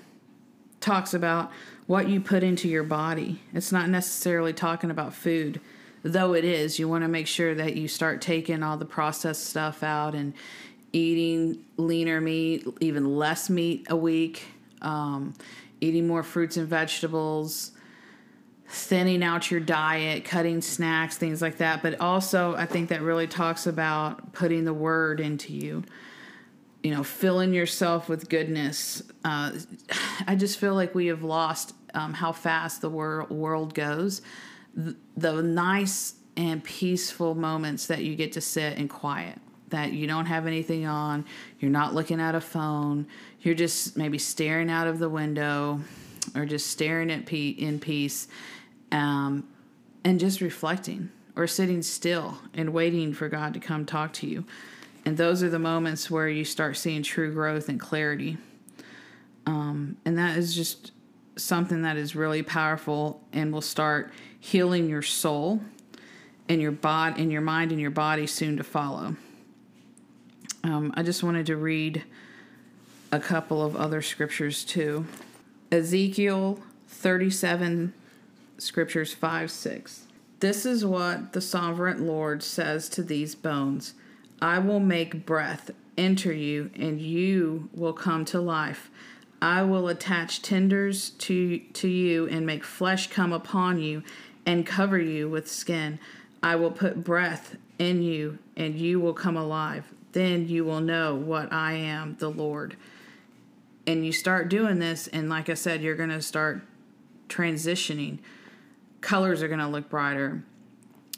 talks 0.88 1.12
about 1.12 1.52
what 1.86 2.08
you 2.08 2.18
put 2.18 2.42
into 2.42 2.66
your 2.66 2.82
body. 2.82 3.40
It's 3.52 3.70
not 3.72 3.90
necessarily 3.90 4.54
talking 4.54 4.90
about 4.90 5.12
food, 5.12 5.60
though 6.02 6.32
it 6.32 6.44
is. 6.44 6.78
You 6.78 6.88
want 6.88 7.04
to 7.04 7.08
make 7.08 7.26
sure 7.26 7.54
that 7.54 7.76
you 7.76 7.88
start 7.88 8.22
taking 8.22 8.62
all 8.62 8.78
the 8.78 8.86
processed 8.86 9.44
stuff 9.44 9.82
out 9.82 10.14
and 10.14 10.32
eating 10.94 11.62
leaner 11.76 12.22
meat, 12.22 12.66
even 12.80 13.16
less 13.16 13.50
meat 13.50 13.86
a 13.90 13.96
week, 13.96 14.46
um, 14.80 15.34
eating 15.82 16.06
more 16.06 16.22
fruits 16.22 16.56
and 16.56 16.66
vegetables, 16.66 17.72
thinning 18.66 19.22
out 19.22 19.50
your 19.50 19.60
diet, 19.60 20.24
cutting 20.24 20.62
snacks, 20.62 21.18
things 21.18 21.42
like 21.42 21.58
that. 21.58 21.82
But 21.82 22.00
also, 22.00 22.54
I 22.56 22.64
think 22.64 22.88
that 22.88 23.02
really 23.02 23.26
talks 23.26 23.66
about 23.66 24.32
putting 24.32 24.64
the 24.64 24.74
word 24.74 25.20
into 25.20 25.52
you. 25.52 25.84
You 26.82 26.94
know, 26.94 27.02
filling 27.02 27.52
yourself 27.52 28.08
with 28.08 28.28
goodness. 28.28 29.02
Uh, 29.24 29.52
I 30.26 30.36
just 30.36 30.58
feel 30.58 30.74
like 30.74 30.94
we 30.94 31.06
have 31.06 31.22
lost 31.22 31.74
um, 31.94 32.14
how 32.14 32.32
fast 32.32 32.80
the 32.80 32.88
wor- 32.88 33.24
world 33.24 33.74
goes. 33.74 34.22
The, 34.74 34.96
the 35.16 35.42
nice 35.42 36.14
and 36.36 36.62
peaceful 36.62 37.34
moments 37.34 37.86
that 37.86 38.04
you 38.04 38.14
get 38.14 38.32
to 38.32 38.40
sit 38.40 38.78
in 38.78 38.86
quiet 38.88 39.40
that 39.70 39.92
you 39.92 40.06
don't 40.06 40.26
have 40.26 40.46
anything 40.46 40.86
on, 40.86 41.24
you're 41.60 41.70
not 41.70 41.94
looking 41.94 42.20
at 42.20 42.34
a 42.34 42.40
phone, 42.40 43.06
you're 43.40 43.54
just 43.54 43.96
maybe 43.96 44.18
staring 44.18 44.70
out 44.70 44.86
of 44.86 44.98
the 44.98 45.08
window 45.08 45.80
or 46.34 46.44
just 46.44 46.68
staring 46.68 47.10
at 47.10 47.26
pe- 47.26 47.50
in 47.50 47.78
peace 47.78 48.28
um, 48.92 49.46
and 50.04 50.18
just 50.20 50.40
reflecting 50.40 51.10
or 51.36 51.46
sitting 51.46 51.82
still 51.82 52.38
and 52.54 52.72
waiting 52.72 53.12
for 53.12 53.28
God 53.28 53.54
to 53.54 53.60
come 53.60 53.84
talk 53.86 54.12
to 54.14 54.26
you. 54.26 54.44
And 55.08 55.16
those 55.16 55.42
are 55.42 55.48
the 55.48 55.58
moments 55.58 56.10
where 56.10 56.28
you 56.28 56.44
start 56.44 56.76
seeing 56.76 57.02
true 57.02 57.32
growth 57.32 57.70
and 57.70 57.80
clarity. 57.80 58.36
Um, 59.46 59.96
and 60.04 60.18
that 60.18 60.36
is 60.36 60.54
just 60.54 60.92
something 61.34 61.80
that 61.80 61.96
is 61.96 62.14
really 62.14 62.42
powerful 62.42 63.18
and 63.32 63.50
will 63.50 63.62
start 63.62 64.12
healing 64.38 64.86
your 64.86 65.00
soul 65.00 65.62
and 66.46 66.60
your 66.60 66.72
body 66.72 67.22
and 67.22 67.32
your 67.32 67.40
mind 67.40 67.72
and 67.72 67.80
your 67.80 67.90
body 67.90 68.26
soon 68.26 68.58
to 68.58 68.62
follow. 68.62 69.16
Um, 70.62 70.92
I 70.94 71.02
just 71.02 71.22
wanted 71.22 71.46
to 71.46 71.56
read 71.56 72.04
a 73.10 73.18
couple 73.18 73.64
of 73.64 73.74
other 73.76 74.02
scriptures 74.02 74.62
too. 74.62 75.06
Ezekiel 75.72 76.60
37, 76.88 77.94
scriptures 78.58 79.14
5 79.14 79.50
6. 79.50 80.04
This 80.40 80.66
is 80.66 80.84
what 80.84 81.32
the 81.32 81.40
sovereign 81.40 82.06
Lord 82.06 82.42
says 82.42 82.90
to 82.90 83.02
these 83.02 83.34
bones 83.34 83.94
I 84.40 84.58
will 84.58 84.80
make 84.80 85.26
breath 85.26 85.70
enter 85.96 86.32
you, 86.32 86.70
and 86.76 87.00
you 87.00 87.68
will 87.74 87.92
come 87.92 88.24
to 88.26 88.40
life. 88.40 88.90
I 89.40 89.62
will 89.62 89.88
attach 89.88 90.42
tenders 90.42 91.10
to, 91.10 91.58
to 91.58 91.88
you 91.88 92.28
and 92.28 92.46
make 92.46 92.64
flesh 92.64 93.08
come 93.08 93.32
upon 93.32 93.80
you 93.80 94.02
and 94.46 94.66
cover 94.66 94.98
you 94.98 95.28
with 95.28 95.50
skin. 95.50 95.98
I 96.42 96.56
will 96.56 96.70
put 96.70 97.04
breath 97.04 97.56
in 97.78 98.02
you, 98.02 98.38
and 98.56 98.74
you 98.74 99.00
will 99.00 99.14
come 99.14 99.36
alive 99.36 99.92
then 100.12 100.48
you 100.48 100.64
will 100.64 100.80
know 100.80 101.14
what 101.14 101.52
I 101.52 101.74
am, 101.74 102.16
the 102.18 102.30
Lord. 102.30 102.76
And 103.86 104.04
you 104.04 104.12
start 104.12 104.48
doing 104.48 104.78
this, 104.78 105.06
and 105.08 105.28
like 105.28 105.48
I 105.48 105.54
said, 105.54 105.82
you're 105.82 105.96
going 105.96 106.08
to 106.10 106.22
start 106.22 106.62
transitioning. 107.28 108.18
Colors 109.00 109.42
are 109.42 109.48
going 109.48 109.60
to 109.60 109.68
look 109.68 109.88
brighter. 109.88 110.42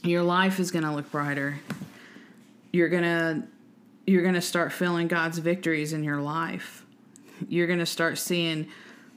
Your 0.03 0.23
life 0.23 0.61
is 0.61 0.71
going 0.71 0.85
to 0.85 0.93
look 0.93 1.11
brighter. 1.11 1.61
You're 2.73 2.89
going 2.89 3.03
to 3.03 3.43
you're 4.07 4.23
going 4.23 4.35
to 4.35 4.41
start 4.41 4.73
feeling 4.73 5.07
God's 5.07 5.39
victories 5.39 5.93
in 5.93 6.03
your 6.03 6.21
life. 6.21 6.85
You're 7.49 7.67
going 7.67 7.79
to 7.79 7.87
start 7.87 8.19
seeing 8.19 8.69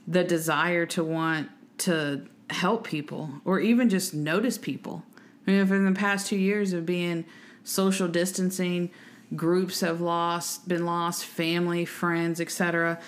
the 0.07 0.23
desire 0.23 0.85
to 0.87 1.03
want 1.03 1.49
to 1.79 2.27
help 2.49 2.85
people 2.85 3.29
or 3.45 3.59
even 3.59 3.89
just 3.89 4.13
notice 4.13 4.57
people. 4.57 5.03
I 5.47 5.51
mean, 5.51 5.59
in 5.61 5.85
the 5.85 5.99
past 5.99 6.27
2 6.27 6.37
years 6.37 6.73
of 6.73 6.85
being 6.85 7.25
social 7.63 8.07
distancing, 8.07 8.91
groups 9.35 9.81
have 9.81 10.01
lost 10.01 10.67
been 10.67 10.85
lost 10.85 11.25
family 11.25 11.85
friends 11.85 12.39
etc 12.39 12.99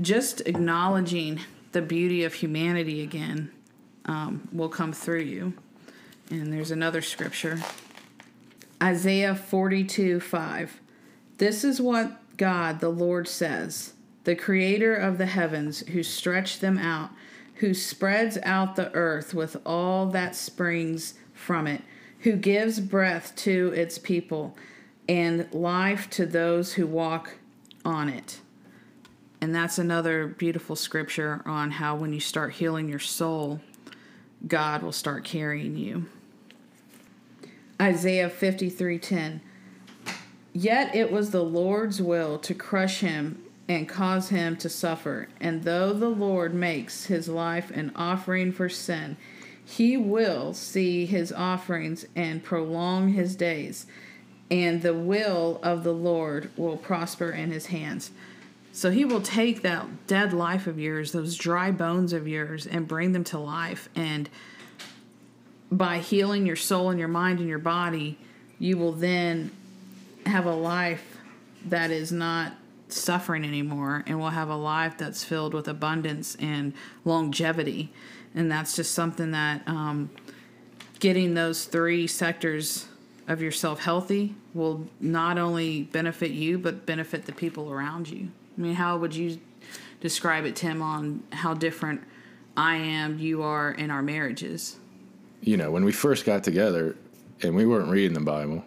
just 0.00 0.40
acknowledging 0.42 1.40
the 1.72 1.82
beauty 1.82 2.24
of 2.24 2.34
humanity 2.34 3.02
again 3.02 3.50
um, 4.06 4.48
will 4.52 4.68
come 4.68 4.92
through 4.92 5.20
you 5.20 5.52
and 6.30 6.52
there's 6.52 6.70
another 6.70 7.02
scripture 7.02 7.60
isaiah 8.82 9.34
42 9.34 10.20
5 10.20 10.80
this 11.38 11.64
is 11.64 11.80
what 11.80 12.36
god 12.36 12.80
the 12.80 12.88
lord 12.88 13.28
says 13.28 13.94
the 14.24 14.34
creator 14.34 14.94
of 14.94 15.18
the 15.18 15.26
heavens 15.26 15.80
who 15.88 16.02
stretched 16.02 16.60
them 16.60 16.78
out 16.78 17.10
who 17.56 17.72
spreads 17.72 18.38
out 18.42 18.76
the 18.76 18.92
earth 18.94 19.32
with 19.32 19.56
all 19.64 20.06
that 20.06 20.34
springs 20.34 21.14
from 21.32 21.66
it 21.66 21.82
who 22.24 22.32
gives 22.32 22.80
breath 22.80 23.36
to 23.36 23.70
its 23.76 23.98
people 23.98 24.56
and 25.08 25.46
life 25.52 26.08
to 26.08 26.24
those 26.24 26.72
who 26.72 26.86
walk 26.86 27.34
on 27.84 28.08
it. 28.08 28.40
And 29.40 29.54
that's 29.54 29.78
another 29.78 30.26
beautiful 30.26 30.74
scripture 30.74 31.42
on 31.44 31.72
how 31.72 31.96
when 31.96 32.14
you 32.14 32.20
start 32.20 32.54
healing 32.54 32.88
your 32.88 32.98
soul, 32.98 33.60
God 34.46 34.82
will 34.82 34.92
start 34.92 35.24
carrying 35.24 35.76
you. 35.76 36.06
Isaiah 37.80 38.30
53:10 38.30 39.40
Yet 40.52 40.94
it 40.94 41.10
was 41.10 41.30
the 41.30 41.42
Lord's 41.44 42.00
will 42.00 42.38
to 42.38 42.54
crush 42.54 43.00
him 43.00 43.42
and 43.68 43.88
cause 43.88 44.28
him 44.28 44.56
to 44.56 44.68
suffer. 44.68 45.28
And 45.40 45.64
though 45.64 45.92
the 45.92 46.08
Lord 46.08 46.54
makes 46.54 47.06
his 47.06 47.28
life 47.28 47.70
an 47.70 47.90
offering 47.96 48.52
for 48.52 48.68
sin, 48.68 49.16
he 49.64 49.96
will 49.96 50.52
see 50.52 51.06
his 51.06 51.32
offerings 51.32 52.06
and 52.14 52.44
prolong 52.44 53.14
his 53.14 53.34
days 53.34 53.86
and 54.50 54.82
the 54.82 54.94
will 54.94 55.58
of 55.62 55.84
the 55.84 55.92
Lord 55.92 56.50
will 56.56 56.76
prosper 56.76 57.30
in 57.30 57.50
his 57.50 57.66
hands. 57.66 58.10
So 58.72 58.90
he 58.90 59.04
will 59.04 59.20
take 59.20 59.62
that 59.62 60.06
dead 60.06 60.32
life 60.32 60.66
of 60.66 60.78
yours, 60.78 61.12
those 61.12 61.36
dry 61.36 61.70
bones 61.70 62.12
of 62.12 62.26
yours, 62.26 62.66
and 62.66 62.88
bring 62.88 63.12
them 63.12 63.24
to 63.24 63.38
life. 63.38 63.88
And 63.94 64.28
by 65.70 65.98
healing 65.98 66.46
your 66.46 66.56
soul 66.56 66.90
and 66.90 66.98
your 66.98 67.08
mind 67.08 67.40
and 67.40 67.48
your 67.48 67.58
body, 67.58 68.18
you 68.58 68.76
will 68.76 68.92
then 68.92 69.50
have 70.26 70.46
a 70.46 70.54
life 70.54 71.18
that 71.66 71.90
is 71.90 72.12
not 72.12 72.52
suffering 72.88 73.44
anymore 73.44 74.04
and 74.06 74.18
will 74.18 74.30
have 74.30 74.48
a 74.48 74.56
life 74.56 74.96
that's 74.96 75.24
filled 75.24 75.54
with 75.54 75.68
abundance 75.68 76.36
and 76.36 76.72
longevity. 77.04 77.92
And 78.34 78.50
that's 78.50 78.76
just 78.76 78.92
something 78.92 79.32
that 79.32 79.66
um, 79.66 80.10
getting 81.00 81.34
those 81.34 81.64
three 81.64 82.06
sectors 82.06 82.86
of 83.26 83.40
yourself 83.40 83.80
healthy 83.80 84.34
will 84.52 84.86
not 85.00 85.38
only 85.38 85.82
benefit 85.82 86.30
you 86.30 86.58
but 86.58 86.86
benefit 86.86 87.24
the 87.26 87.32
people 87.32 87.72
around 87.72 88.08
you. 88.08 88.28
I 88.56 88.60
mean, 88.60 88.74
how 88.74 88.98
would 88.98 89.14
you 89.14 89.40
describe 90.00 90.44
it, 90.44 90.54
Tim, 90.56 90.82
on 90.82 91.22
how 91.32 91.54
different 91.54 92.02
I 92.56 92.76
am, 92.76 93.18
you 93.18 93.42
are 93.42 93.72
in 93.72 93.90
our 93.90 94.02
marriages? 94.02 94.76
You 95.46 95.56
know, 95.56 95.70
when 95.70 95.84
we 95.84 95.92
first 95.92 96.24
got 96.24 96.42
together 96.44 96.96
and 97.42 97.54
we 97.54 97.66
weren't 97.66 97.88
reading 97.88 98.14
the 98.14 98.20
Bible, 98.20 98.64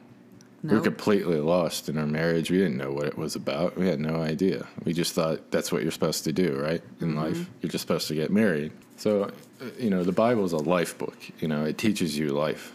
we 0.63 0.73
were 0.73 0.81
completely 0.81 1.37
lost 1.37 1.87
in 1.87 1.97
our 1.97 2.05
marriage. 2.05 2.51
We 2.51 2.57
didn't 2.57 2.77
know 2.77 2.91
what 2.91 3.05
it 3.05 3.17
was 3.17 3.35
about. 3.35 3.77
We 3.77 3.87
had 3.87 3.99
no 3.99 4.21
idea. 4.21 4.67
We 4.83 4.91
just 4.91 5.13
thought 5.13 5.49
that's 5.49 5.71
what 5.71 5.81
you're 5.81 5.91
supposed 5.91 6.23
to 6.25 6.33
do, 6.33 6.59
right? 6.59 6.81
In 6.99 7.09
mm-hmm. 7.09 7.17
life, 7.17 7.49
you're 7.61 7.69
just 7.69 7.83
supposed 7.83 8.07
to 8.09 8.15
get 8.15 8.31
married. 8.31 8.71
So, 8.97 9.23
uh, 9.61 9.65
you 9.79 9.89
know, 9.89 10.03
the 10.03 10.11
Bible 10.11 10.43
is 10.43 10.51
a 10.51 10.57
life 10.57 10.97
book. 10.97 11.17
You 11.39 11.47
know, 11.47 11.63
it 11.63 11.77
teaches 11.77 12.17
you 12.17 12.29
life 12.29 12.73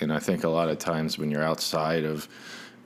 and 0.00 0.12
I 0.12 0.18
think 0.18 0.44
a 0.44 0.48
lot 0.48 0.68
of 0.68 0.78
times 0.78 1.18
when 1.18 1.30
you're 1.30 1.42
outside 1.42 2.04
of 2.04 2.28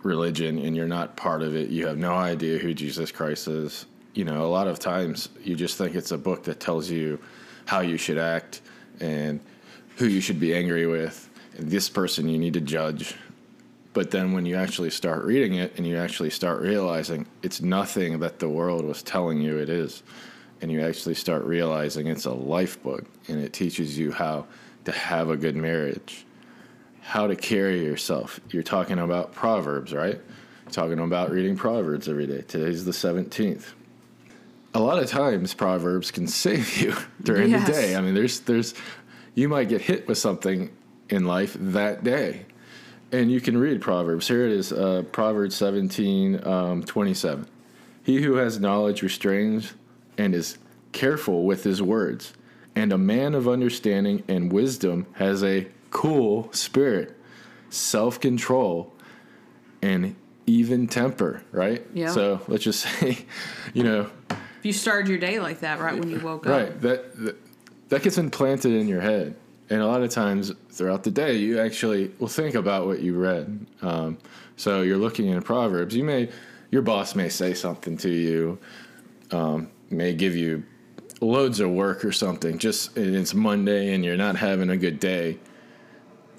religion 0.03 0.59
and 0.59 0.77
you're 0.77 0.89
not 0.89 1.17
part 1.17 1.43
of 1.43 1.55
it, 1.57 1.71
you 1.71 1.87
have 1.87 1.99
no 1.99 2.15
idea 2.15 2.59
who 2.59 2.75
Jesus 2.75 3.11
Christ 3.11 3.49
is. 3.49 3.87
You 4.15 4.25
know, 4.25 4.45
a 4.45 4.49
lot 4.49 4.69
of 4.69 4.79
times 4.79 5.29
you 5.43 5.55
just 5.55 5.77
think 5.79 5.95
it's 5.95 6.11
a 6.11 6.19
book 6.19 6.45
that 6.45 6.61
tells 6.61 6.91
you 6.91 7.19
how 7.67 7.81
you 7.81 7.97
should 7.97 8.19
act 8.19 8.61
and 9.01 9.41
who 9.99 10.07
you 10.07 10.21
should 10.21 10.41
be 10.41 10.55
angry 10.55 10.87
with, 10.87 11.29
and 11.57 11.71
this 11.71 11.89
person 11.89 12.29
you 12.29 12.39
need 12.39 12.55
to 12.55 12.61
judge. 12.61 13.15
But 13.93 14.11
then 14.11 14.33
when 14.33 14.47
you 14.47 14.57
actually 14.57 14.91
start 14.91 15.25
reading 15.25 15.55
it 15.55 15.77
and 15.77 15.87
you 15.87 15.97
actually 15.97 16.31
start 16.31 16.61
realizing 16.61 17.27
it's 17.43 17.61
nothing 17.61 18.21
that 18.21 18.39
the 18.39 18.49
world 18.49 18.85
was 18.85 19.03
telling 19.03 19.41
you 19.41 19.59
it 19.59 19.69
is, 19.69 20.03
and 20.61 20.73
you 20.73 20.81
actually 20.81 21.15
start 21.15 21.45
realizing 21.45 22.07
it's 22.07 22.25
a 22.25 22.33
life 22.33 22.83
book 22.83 23.05
and 23.29 23.41
it 23.41 23.53
teaches 23.53 23.99
you 23.99 24.13
how 24.13 24.47
to 24.85 24.93
have 24.93 25.31
a 25.31 25.37
good 25.37 25.57
marriage 25.57 26.25
how 27.09 27.27
to 27.27 27.35
carry 27.35 27.83
yourself. 27.83 28.39
You're 28.51 28.63
talking 28.63 28.99
about 28.99 29.33
Proverbs, 29.33 29.95
right? 29.95 30.17
You're 30.17 30.73
talking 30.73 30.99
about 30.99 31.31
reading 31.31 31.57
Proverbs 31.57 32.07
every 32.07 32.27
day. 32.27 32.43
Today's 32.43 32.85
the 32.85 32.93
17th. 32.93 33.65
A 34.75 34.81
lot 34.81 35.03
of 35.03 35.09
times 35.09 35.55
Proverbs 35.55 36.11
can 36.11 36.27
save 36.45 36.77
you 36.77 36.95
during 37.23 37.51
yes. 37.51 37.67
the 37.67 37.73
day. 37.73 37.97
I 37.97 38.03
mean, 38.03 38.13
there's 38.13 38.41
there's 38.41 38.75
you 39.39 39.49
might 39.49 39.69
get 39.69 39.81
hit 39.81 40.09
with 40.09 40.19
something 40.19 40.69
in 41.09 41.25
life 41.25 41.57
that 41.61 42.03
day. 42.03 42.45
And 43.13 43.31
you 43.31 43.41
can 43.41 43.57
read 43.57 43.81
Proverbs. 43.81 44.27
Here 44.27 44.45
it 44.45 44.51
is, 44.51 44.73
uh, 44.73 45.05
Proverbs 45.13 45.55
17, 45.55 46.45
um, 46.45 46.83
27. 46.83 47.47
He 48.03 48.21
who 48.21 48.35
has 48.35 48.59
knowledge 48.59 49.01
restrains 49.01 49.75
and 50.19 50.35
is 50.35 50.59
careful 50.91 51.45
with 51.45 51.63
his 51.63 51.81
words. 51.81 52.33
And 52.75 52.93
a 52.93 52.99
man 52.99 53.37
of 53.37 53.49
understanding 53.49 54.25
and 54.27 54.53
wisdom 54.53 55.07
has 55.15 55.45
a 55.45 55.69
cool 55.91 56.53
spirit, 56.53 57.17
self 57.71 58.21
control, 58.21 58.93
and 59.81 60.17
even 60.47 60.89
temper, 60.89 61.45
right? 61.53 61.87
Yeah. 61.95 62.11
So 62.11 62.41
let's 62.49 62.65
just 62.65 62.81
say, 63.01 63.19
you 63.73 63.85
know, 63.85 64.11
If 64.31 64.65
you 64.65 64.73
started 64.73 65.09
your 65.09 65.19
day 65.19 65.39
like 65.39 65.61
that 65.61 65.79
right 65.79 65.97
when 65.97 66.11
you 66.11 66.19
woke 66.19 66.45
up. 66.45 66.53
right, 66.53 66.81
that, 66.81 67.17
that 67.25 67.48
that 67.89 68.03
gets 68.03 68.19
implanted 68.19 68.73
in 68.73 68.89
your 68.89 69.01
head. 69.01 69.35
And 69.71 69.81
a 69.81 69.87
lot 69.87 70.03
of 70.03 70.11
times 70.11 70.53
throughout 70.71 71.03
the 71.03 71.11
day, 71.11 71.37
you 71.37 71.61
actually 71.61 72.11
will 72.19 72.29
think 72.29 72.55
about 72.55 72.87
what 72.87 73.01
you 73.01 73.15
read. 73.15 73.67
Um, 73.83 74.19
so 74.57 74.83
you're 74.83 74.99
looking 74.99 75.27
in 75.27 75.43
Proverbs. 75.43 75.95
You 75.95 76.05
may, 76.05 76.31
your 76.71 76.83
boss 76.83 77.15
may 77.15 77.29
say 77.29 77.53
something 77.53 77.97
to 77.99 78.11
you, 78.11 78.59
um, 79.31 79.71
may 79.91 80.15
give 80.15 80.35
you 80.35 80.65
loads 81.21 81.61
of 81.61 81.71
work 81.71 82.05
or 82.05 82.13
something. 82.13 82.59
Just 82.59 82.97
it's 82.97 83.35
Monday 83.35 83.95
and 83.95 84.05
you're 84.05 84.17
not 84.17 84.37
having 84.37 84.71
a 84.71 84.77
good 84.77 85.01
day, 85.01 85.39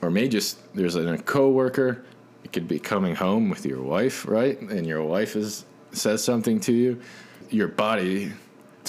or 0.01 0.09
may 0.09 0.27
just 0.27 0.73
there's 0.73 0.95
a 0.95 1.17
coworker. 1.17 2.05
It 2.43 2.53
could 2.53 2.67
be 2.67 2.79
coming 2.79 3.15
home 3.15 3.49
with 3.49 3.65
your 3.65 3.81
wife, 3.81 4.27
right? 4.27 4.59
And 4.59 4.87
your 4.87 5.03
wife 5.03 5.35
is 5.35 5.65
says 5.91 6.23
something 6.23 6.59
to 6.61 6.73
you. 6.73 7.01
Your 7.49 7.67
body 7.67 8.31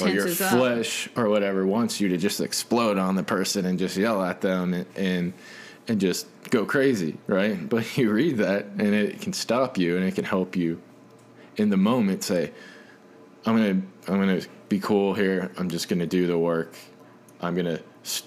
or 0.03 0.09
your 0.09 0.25
Tenses 0.25 0.41
up. 0.41 0.53
flesh 0.53 1.09
or 1.17 1.29
whatever 1.29 1.67
wants 1.67 2.01
you 2.01 2.09
to 2.09 2.17
just 2.17 2.41
explode 2.41 2.99
on 2.99 3.15
the 3.15 3.23
person 3.23 3.65
and 3.65 3.79
just 3.79 3.97
yell 3.97 4.23
at 4.23 4.41
them 4.41 4.75
and, 4.75 4.87
and 4.97 5.33
and 5.89 6.01
just 6.01 6.27
go 6.51 6.65
crazy, 6.65 7.17
right? 7.27 7.69
But 7.69 7.97
you 7.97 8.11
read 8.11 8.39
that 8.39 8.67
and 8.67 8.95
it 8.95 9.21
can 9.21 9.33
stop 9.33 9.79
you 9.79 9.97
and 9.97 10.05
it 10.05 10.15
can 10.15 10.25
help 10.25 10.57
you 10.57 10.81
in 11.57 11.71
the 11.71 11.77
moment 11.77 12.23
say, 12.23 12.53
I'm 13.45 13.57
gonna 13.57 13.83
I'm 14.09 14.19
gonna 14.21 14.43
be 14.69 14.81
cool 14.81 15.15
here. 15.15 15.51
I'm 15.59 15.69
just 15.69 15.89
gonna 15.89 16.07
do 16.07 16.27
the 16.27 16.39
work. 16.39 16.75
I'm 17.41 17.55
gonna 17.55 17.81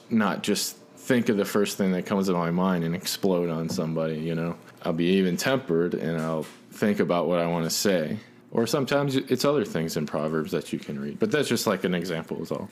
not 0.10 0.44
just 0.44 0.78
think 0.98 1.30
of 1.30 1.38
the 1.38 1.46
first 1.46 1.78
thing 1.78 1.92
that 1.92 2.06
comes 2.06 2.28
to 2.28 2.34
my 2.34 2.52
mind 2.52 2.84
and 2.84 2.96
explode 2.96 3.50
on 3.50 3.70
somebody. 3.70 4.20
You 4.20 4.36
know, 4.36 4.56
I'll 4.84 4.94
be 4.94 5.06
even 5.18 5.38
tempered 5.38 5.94
and 5.94 6.20
I'll 6.22 6.44
think 6.72 7.00
about 7.00 7.28
what 7.28 7.40
I 7.40 7.48
want 7.48 7.66
to 7.66 7.70
say. 7.70 8.20
Or 8.54 8.68
sometimes 8.68 9.16
it's 9.16 9.46
other 9.46 9.66
things 9.66 9.98
in 9.98 10.06
Proverbs 10.06 10.52
that 10.52 10.72
you 10.72 10.78
can 10.78 11.00
read, 11.00 11.20
but 11.20 11.32
that's 11.32 11.50
just 11.50 11.66
like 11.66 11.84
an 11.84 11.96
example, 11.96 12.42
is 12.42 12.52
all. 12.52 12.70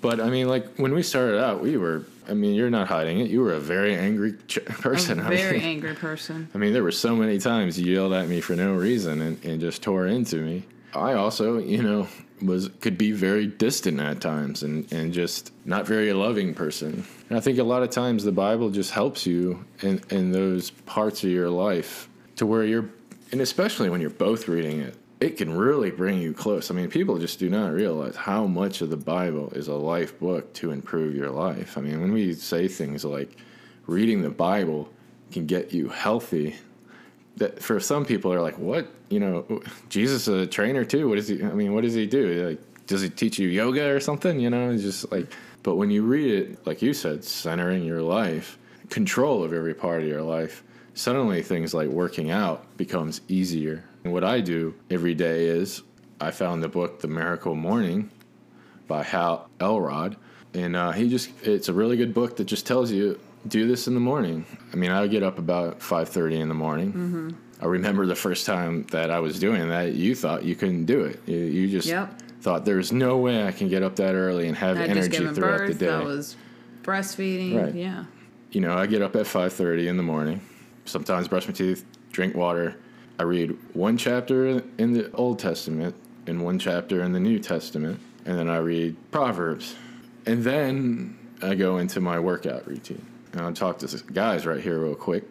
But 0.00 0.20
I 0.20 0.28
mean, 0.28 0.48
like 0.48 0.76
when 0.76 0.92
we 0.92 1.02
started 1.02 1.42
out, 1.42 1.62
we 1.62 1.76
were. 1.76 2.04
I 2.28 2.34
mean, 2.34 2.54
you're 2.54 2.70
not 2.70 2.86
hiding 2.86 3.20
it. 3.20 3.28
You 3.30 3.40
were 3.40 3.54
a 3.54 3.60
very 3.60 3.94
angry 3.96 4.34
ch- 4.46 4.58
A 4.66 4.72
person. 4.72 5.20
I 5.20 5.28
very 5.28 5.58
mean, 5.58 5.68
angry 5.68 5.94
person. 5.94 6.48
I 6.54 6.58
mean, 6.58 6.72
there 6.72 6.82
were 6.82 6.92
so 6.92 7.16
many 7.16 7.38
times 7.38 7.78
you 7.78 7.92
yelled 7.92 8.12
at 8.12 8.28
me 8.28 8.40
for 8.40 8.54
no 8.54 8.74
reason 8.74 9.20
and, 9.20 9.44
and 9.44 9.60
just 9.60 9.82
tore 9.82 10.06
into 10.06 10.36
me. 10.36 10.64
I 10.94 11.14
also, 11.14 11.58
you 11.58 11.82
know, 11.82 12.08
was 12.42 12.68
could 12.80 12.96
be 12.98 13.12
very 13.12 13.46
distant 13.46 14.00
at 14.00 14.20
times 14.20 14.62
and, 14.62 14.90
and 14.92 15.12
just 15.12 15.52
not 15.64 15.86
very 15.86 16.12
loving 16.12 16.54
person. 16.54 17.04
And 17.28 17.38
I 17.38 17.40
think 17.40 17.58
a 17.58 17.64
lot 17.64 17.82
of 17.82 17.90
times 17.90 18.24
the 18.24 18.32
Bible 18.32 18.70
just 18.70 18.92
helps 18.92 19.26
you 19.26 19.64
in, 19.82 20.00
in 20.10 20.32
those 20.32 20.70
parts 20.70 21.22
of 21.24 21.30
your 21.30 21.50
life 21.50 22.08
to 22.36 22.46
where 22.46 22.64
you're, 22.64 22.88
and 23.32 23.40
especially 23.40 23.90
when 23.90 24.00
you're 24.00 24.10
both 24.10 24.48
reading 24.48 24.80
it, 24.80 24.96
it 25.20 25.36
can 25.36 25.54
really 25.54 25.90
bring 25.90 26.18
you 26.18 26.32
close. 26.32 26.70
I 26.70 26.74
mean, 26.74 26.88
people 26.88 27.18
just 27.18 27.38
do 27.38 27.50
not 27.50 27.72
realize 27.72 28.16
how 28.16 28.46
much 28.46 28.80
of 28.80 28.88
the 28.88 28.96
Bible 28.96 29.50
is 29.50 29.68
a 29.68 29.74
life 29.74 30.18
book 30.18 30.52
to 30.54 30.70
improve 30.70 31.14
your 31.14 31.30
life. 31.30 31.76
I 31.76 31.82
mean, 31.82 32.00
when 32.00 32.12
we 32.12 32.32
say 32.32 32.68
things 32.68 33.04
like 33.04 33.36
reading 33.86 34.22
the 34.22 34.30
Bible 34.30 34.88
can 35.30 35.46
get 35.46 35.72
you 35.72 35.88
healthy, 35.88 36.56
that 37.36 37.62
for 37.62 37.80
some 37.80 38.04
people 38.04 38.32
are 38.32 38.40
like, 38.40 38.58
what? 38.58 38.88
You 39.10 39.20
know, 39.20 39.62
Jesus 39.88 40.26
is 40.26 40.42
a 40.42 40.46
trainer 40.46 40.84
too. 40.84 41.08
What 41.08 41.16
does 41.16 41.28
he? 41.28 41.42
I 41.42 41.52
mean, 41.52 41.74
what 41.74 41.82
does 41.82 41.94
he 41.94 42.06
do? 42.06 42.48
Like, 42.48 42.86
does 42.86 43.02
he 43.02 43.10
teach 43.10 43.38
you 43.38 43.48
yoga 43.48 43.88
or 43.90 44.00
something? 44.00 44.40
You 44.40 44.50
know, 44.50 44.70
it's 44.70 44.82
just 44.82 45.10
like. 45.12 45.26
But 45.62 45.76
when 45.76 45.90
you 45.90 46.04
read 46.04 46.32
it, 46.32 46.66
like 46.66 46.80
you 46.80 46.94
said, 46.94 47.22
centering 47.22 47.84
your 47.84 48.00
life, 48.00 48.56
control 48.88 49.44
of 49.44 49.52
every 49.52 49.74
part 49.74 50.00
of 50.00 50.08
your 50.08 50.22
life, 50.22 50.62
suddenly 51.04 51.42
things 51.42 51.72
like 51.72 51.88
working 51.88 52.30
out 52.30 52.76
becomes 52.76 53.22
easier. 53.28 53.84
And 54.04 54.12
what 54.12 54.22
I 54.22 54.40
do 54.40 54.74
every 54.90 55.14
day 55.14 55.46
is 55.46 55.82
I 56.20 56.30
found 56.30 56.62
the 56.62 56.68
book 56.68 57.00
The 57.00 57.08
Miracle 57.08 57.54
Morning 57.54 58.10
by 58.86 59.02
Hal 59.02 59.48
Elrod, 59.60 60.16
and 60.52 60.76
uh, 60.76 60.92
he 60.92 61.08
just—it's 61.08 61.68
a 61.68 61.72
really 61.72 61.96
good 61.96 62.12
book 62.12 62.36
that 62.36 62.44
just 62.44 62.66
tells 62.66 62.90
you 62.90 63.18
do 63.48 63.66
this 63.66 63.86
in 63.88 63.94
the 63.94 64.00
morning. 64.00 64.44
I 64.72 64.76
mean, 64.76 64.90
I 64.90 65.00
would 65.00 65.10
get 65.10 65.22
up 65.22 65.38
about 65.38 65.80
five 65.82 66.08
thirty 66.10 66.38
in 66.38 66.48
the 66.48 66.54
morning. 66.54 66.88
Mm-hmm. 66.92 67.30
I 67.62 67.66
remember 67.66 68.06
the 68.06 68.16
first 68.16 68.46
time 68.46 68.84
that 68.90 69.10
I 69.10 69.20
was 69.20 69.38
doing 69.38 69.68
that. 69.68 69.92
You 69.94 70.14
thought 70.14 70.44
you 70.44 70.54
couldn't 70.54 70.84
do 70.86 71.04
it. 71.04 71.20
You, 71.26 71.36
you 71.36 71.68
just 71.68 71.88
Yep. 71.88 72.20
thought 72.40 72.64
there's 72.64 72.90
no 72.90 73.18
way 73.18 73.46
I 73.46 73.52
can 73.52 73.68
get 73.68 73.82
up 73.82 73.96
that 73.96 74.14
early 74.14 74.48
and 74.48 74.56
have 74.56 74.78
I 74.78 74.86
just 74.88 75.12
energy 75.14 75.34
throughout 75.34 75.58
birth. 75.58 75.68
the 75.68 75.74
day. 75.74 75.86
That 75.86 76.04
was 76.04 76.36
breastfeeding. 76.82 77.62
Right. 77.62 77.74
Yeah. 77.74 78.04
you 78.50 78.60
know, 78.62 78.74
I 78.76 78.86
get 78.86 79.02
up 79.02 79.14
at 79.16 79.26
5:30 79.26 79.86
in 79.88 79.96
the 79.96 80.02
morning. 80.02 80.40
Sometimes 80.84 81.28
brush 81.28 81.46
my 81.46 81.52
teeth, 81.52 81.84
drink 82.12 82.34
water. 82.34 82.76
I 83.18 83.24
read 83.24 83.56
one 83.74 83.96
chapter 83.96 84.62
in 84.78 84.92
the 84.92 85.10
Old 85.12 85.38
Testament 85.38 85.94
and 86.26 86.42
one 86.42 86.58
chapter 86.58 87.02
in 87.02 87.12
the 87.12 87.20
New 87.20 87.38
Testament, 87.38 88.00
and 88.24 88.38
then 88.38 88.48
I 88.48 88.58
read 88.58 88.96
Proverbs. 89.10 89.76
And 90.26 90.44
then 90.44 91.18
I 91.42 91.54
go 91.54 91.78
into 91.78 92.00
my 92.00 92.18
workout 92.18 92.66
routine. 92.66 93.04
And 93.32 93.40
I'll 93.40 93.52
talk 93.52 93.78
to 93.78 94.04
guys 94.12 94.46
right 94.46 94.60
here 94.60 94.78
real 94.78 94.94
quick. 94.94 95.24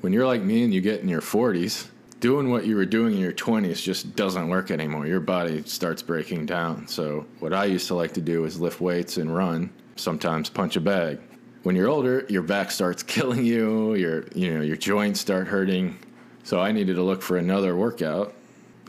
When 0.00 0.12
you're 0.12 0.26
like 0.26 0.42
me 0.42 0.64
and 0.64 0.72
you 0.72 0.80
get 0.80 1.00
in 1.00 1.08
your 1.08 1.20
40s, 1.20 1.88
doing 2.20 2.50
what 2.50 2.66
you 2.66 2.76
were 2.76 2.84
doing 2.84 3.14
in 3.14 3.20
your 3.20 3.32
20s 3.32 3.82
just 3.82 4.14
doesn't 4.16 4.48
work 4.48 4.70
anymore. 4.70 5.06
Your 5.06 5.20
body 5.20 5.62
starts 5.64 6.02
breaking 6.02 6.46
down. 6.46 6.86
So, 6.88 7.26
what 7.38 7.52
I 7.52 7.64
used 7.64 7.86
to 7.88 7.94
like 7.94 8.12
to 8.14 8.20
do 8.20 8.44
is 8.44 8.60
lift 8.60 8.80
weights 8.80 9.16
and 9.16 9.34
run, 9.34 9.70
sometimes 9.96 10.50
punch 10.50 10.76
a 10.76 10.80
bag. 10.80 11.18
When 11.62 11.74
you're 11.76 11.88
older, 11.88 12.24
your 12.28 12.42
back 12.42 12.70
starts 12.70 13.02
killing 13.14 13.44
you, 13.44 13.94
your 13.94 14.24
you 14.34 14.54
know, 14.54 14.60
your 14.62 14.76
joints 14.76 15.20
start 15.20 15.48
hurting. 15.48 15.98
So, 16.44 16.60
I 16.60 16.72
needed 16.72 16.96
to 16.96 17.02
look 17.02 17.20
for 17.20 17.36
another 17.36 17.76
workout. 17.76 18.32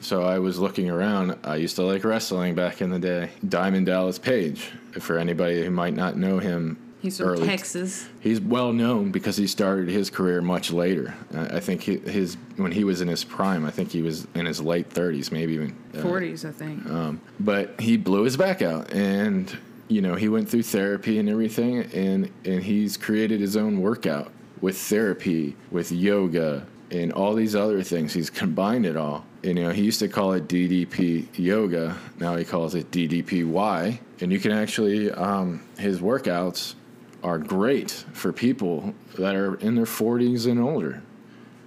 So, 0.01 0.23
I 0.23 0.39
was 0.39 0.59
looking 0.59 0.89
around. 0.89 1.37
I 1.43 1.55
used 1.57 1.75
to 1.75 1.83
like 1.83 2.03
wrestling 2.05 2.55
back 2.55 2.81
in 2.81 2.89
the 2.89 2.99
day. 2.99 3.31
Diamond 3.47 3.85
Dallas 3.87 4.17
Page, 4.17 4.71
for 4.99 5.17
anybody 5.17 5.63
who 5.65 5.71
might 5.71 5.93
not 5.93 6.15
know 6.15 6.39
him. 6.39 6.77
He's 7.01 7.17
from 7.17 7.27
early- 7.27 7.47
Texas. 7.47 8.07
He's 8.19 8.41
well 8.41 8.73
known 8.73 9.11
because 9.11 9.37
he 9.37 9.47
started 9.47 9.87
his 9.87 10.09
career 10.09 10.41
much 10.41 10.71
later. 10.71 11.15
I 11.33 11.57
I 11.57 11.59
think 11.61 11.81
he, 11.81 11.97
his 11.97 12.35
when 12.57 12.73
he 12.73 12.83
was 12.83 12.99
in 13.01 13.07
his 13.07 13.23
prime, 13.23 13.65
I 13.65 13.71
think 13.71 13.89
he 13.91 14.01
was 14.01 14.27
in 14.35 14.45
his 14.45 14.61
late 14.61 14.89
30s, 14.89 15.31
maybe 15.31 15.53
even 15.53 15.75
uh, 15.93 15.97
40s, 15.99 16.43
I 16.47 16.51
think. 16.51 16.85
um, 16.89 17.21
but 17.39 17.79
he 17.79 17.95
blew 17.95 18.23
his 18.23 18.35
back 18.35 18.61
out, 18.61 18.91
and 18.93 19.57
you 19.89 20.01
know 20.01 20.15
he 20.15 20.29
went 20.29 20.47
through 20.49 20.63
therapy 20.63 21.19
and 21.19 21.27
everything, 21.27 21.79
and 21.93 22.31
and 22.45 22.63
he's 22.63 22.95
created 22.95 23.41
his 23.41 23.57
own 23.57 23.81
workout 23.81 24.31
with 24.61 24.77
therapy, 24.77 25.55
with 25.71 25.91
yoga, 25.91 26.65
and 26.91 27.11
all 27.13 27.33
these 27.33 27.55
other 27.55 27.83
things. 27.83 28.13
He's 28.13 28.29
combined 28.29 28.85
it 28.85 28.95
all. 28.95 29.25
And, 29.41 29.57
you 29.57 29.63
know, 29.63 29.71
he 29.71 29.83
used 29.83 29.99
to 29.99 30.09
call 30.09 30.33
it 30.33 30.49
DDP 30.49 31.27
yoga. 31.37 31.95
Now 32.19 32.35
he 32.35 32.43
calls 32.43 32.75
it 32.75 32.91
DDPY, 32.91 33.99
and 34.21 34.31
you 34.33 34.39
can 34.39 34.51
actually 34.51 35.11
um, 35.11 35.61
his 35.77 35.99
workouts 35.99 36.75
are 37.23 37.37
great 37.37 37.91
for 38.13 38.31
people 38.33 38.93
that 39.17 39.35
are 39.35 39.55
in 39.55 39.75
their 39.75 39.85
40s 39.85 40.49
and 40.49 40.59
older. 40.59 41.01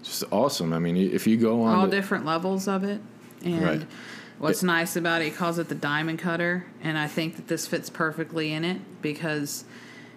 Just 0.03 0.25
awesome. 0.31 0.73
I 0.73 0.79
mean, 0.79 0.97
if 0.97 1.27
you 1.27 1.37
go 1.37 1.63
on 1.63 1.75
All 1.77 1.87
the- 1.87 1.97
different 1.97 2.25
levels 2.27 2.69
of 2.69 2.85
it. 2.85 3.01
And 3.45 3.63
Right. 3.63 3.83
What's 4.39 4.63
nice 4.63 4.97
about 4.97 5.23
it, 5.23 5.27
he 5.27 5.31
calls 5.31 5.59
it 5.59 5.69
the 5.69 5.75
diamond 5.75 6.19
cutter. 6.19 6.67
And 6.83 6.99
I 6.99 7.07
think 7.07 7.37
that 7.37 7.49
this 7.49 7.67
fits 7.67 7.91
perfectly 7.91 8.53
in 8.53 8.65
it 8.65 8.81
because 9.03 9.65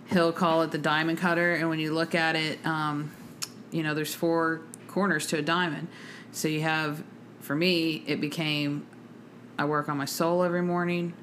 he'll 0.10 0.34
call 0.34 0.62
it 0.64 0.72
the 0.72 0.78
diamond 0.78 1.20
cutter. 1.20 1.54
And 1.54 1.70
when 1.70 1.80
you 1.80 1.94
look 1.94 2.16
at 2.16 2.36
it, 2.36 2.66
um, 2.66 3.12
you 3.72 3.84
know, 3.84 3.94
there's 3.94 4.16
four 4.16 4.62
corners 4.88 5.28
to 5.28 5.38
a 5.38 5.42
diamond. 5.42 5.88
So 6.32 6.48
you 6.48 6.62
have, 6.62 7.04
for 7.40 7.56
me, 7.56 8.04
it 8.08 8.20
became 8.20 8.88
I 9.58 9.66
work 9.66 9.88
on 9.88 9.98
my 9.98 10.06
soul 10.06 10.44
every 10.44 10.62
morning. 10.62 11.14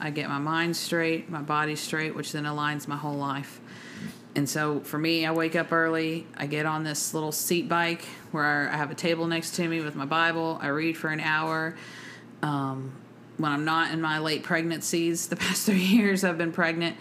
I 0.00 0.10
get 0.10 0.28
my 0.28 0.38
mind 0.38 0.76
straight, 0.76 1.28
my 1.28 1.42
body 1.42 1.76
straight, 1.76 2.14
which 2.14 2.32
then 2.32 2.44
aligns 2.44 2.88
my 2.88 2.96
whole 2.96 3.16
life. 3.16 3.60
And 4.34 4.48
so 4.48 4.80
for 4.80 4.98
me, 4.98 5.26
I 5.26 5.32
wake 5.32 5.54
up 5.54 5.72
early. 5.72 6.26
I 6.36 6.46
get 6.46 6.64
on 6.64 6.84
this 6.84 7.12
little 7.12 7.32
seat 7.32 7.68
bike 7.68 8.04
where 8.30 8.70
I 8.72 8.76
have 8.76 8.90
a 8.90 8.94
table 8.94 9.26
next 9.26 9.56
to 9.56 9.68
me 9.68 9.80
with 9.82 9.94
my 9.94 10.06
Bible. 10.06 10.58
I 10.62 10.68
read 10.68 10.96
for 10.96 11.08
an 11.08 11.20
hour. 11.20 11.76
Um, 12.42 12.92
when 13.38 13.50
I'm 13.50 13.64
not 13.64 13.92
in 13.92 14.00
my 14.00 14.18
late 14.18 14.42
pregnancies, 14.42 15.28
the 15.28 15.36
past 15.44 15.66
three 15.66 15.76
years 15.78 16.24
I've 16.24 16.38
been 16.38 16.52
pregnant, 16.52 16.96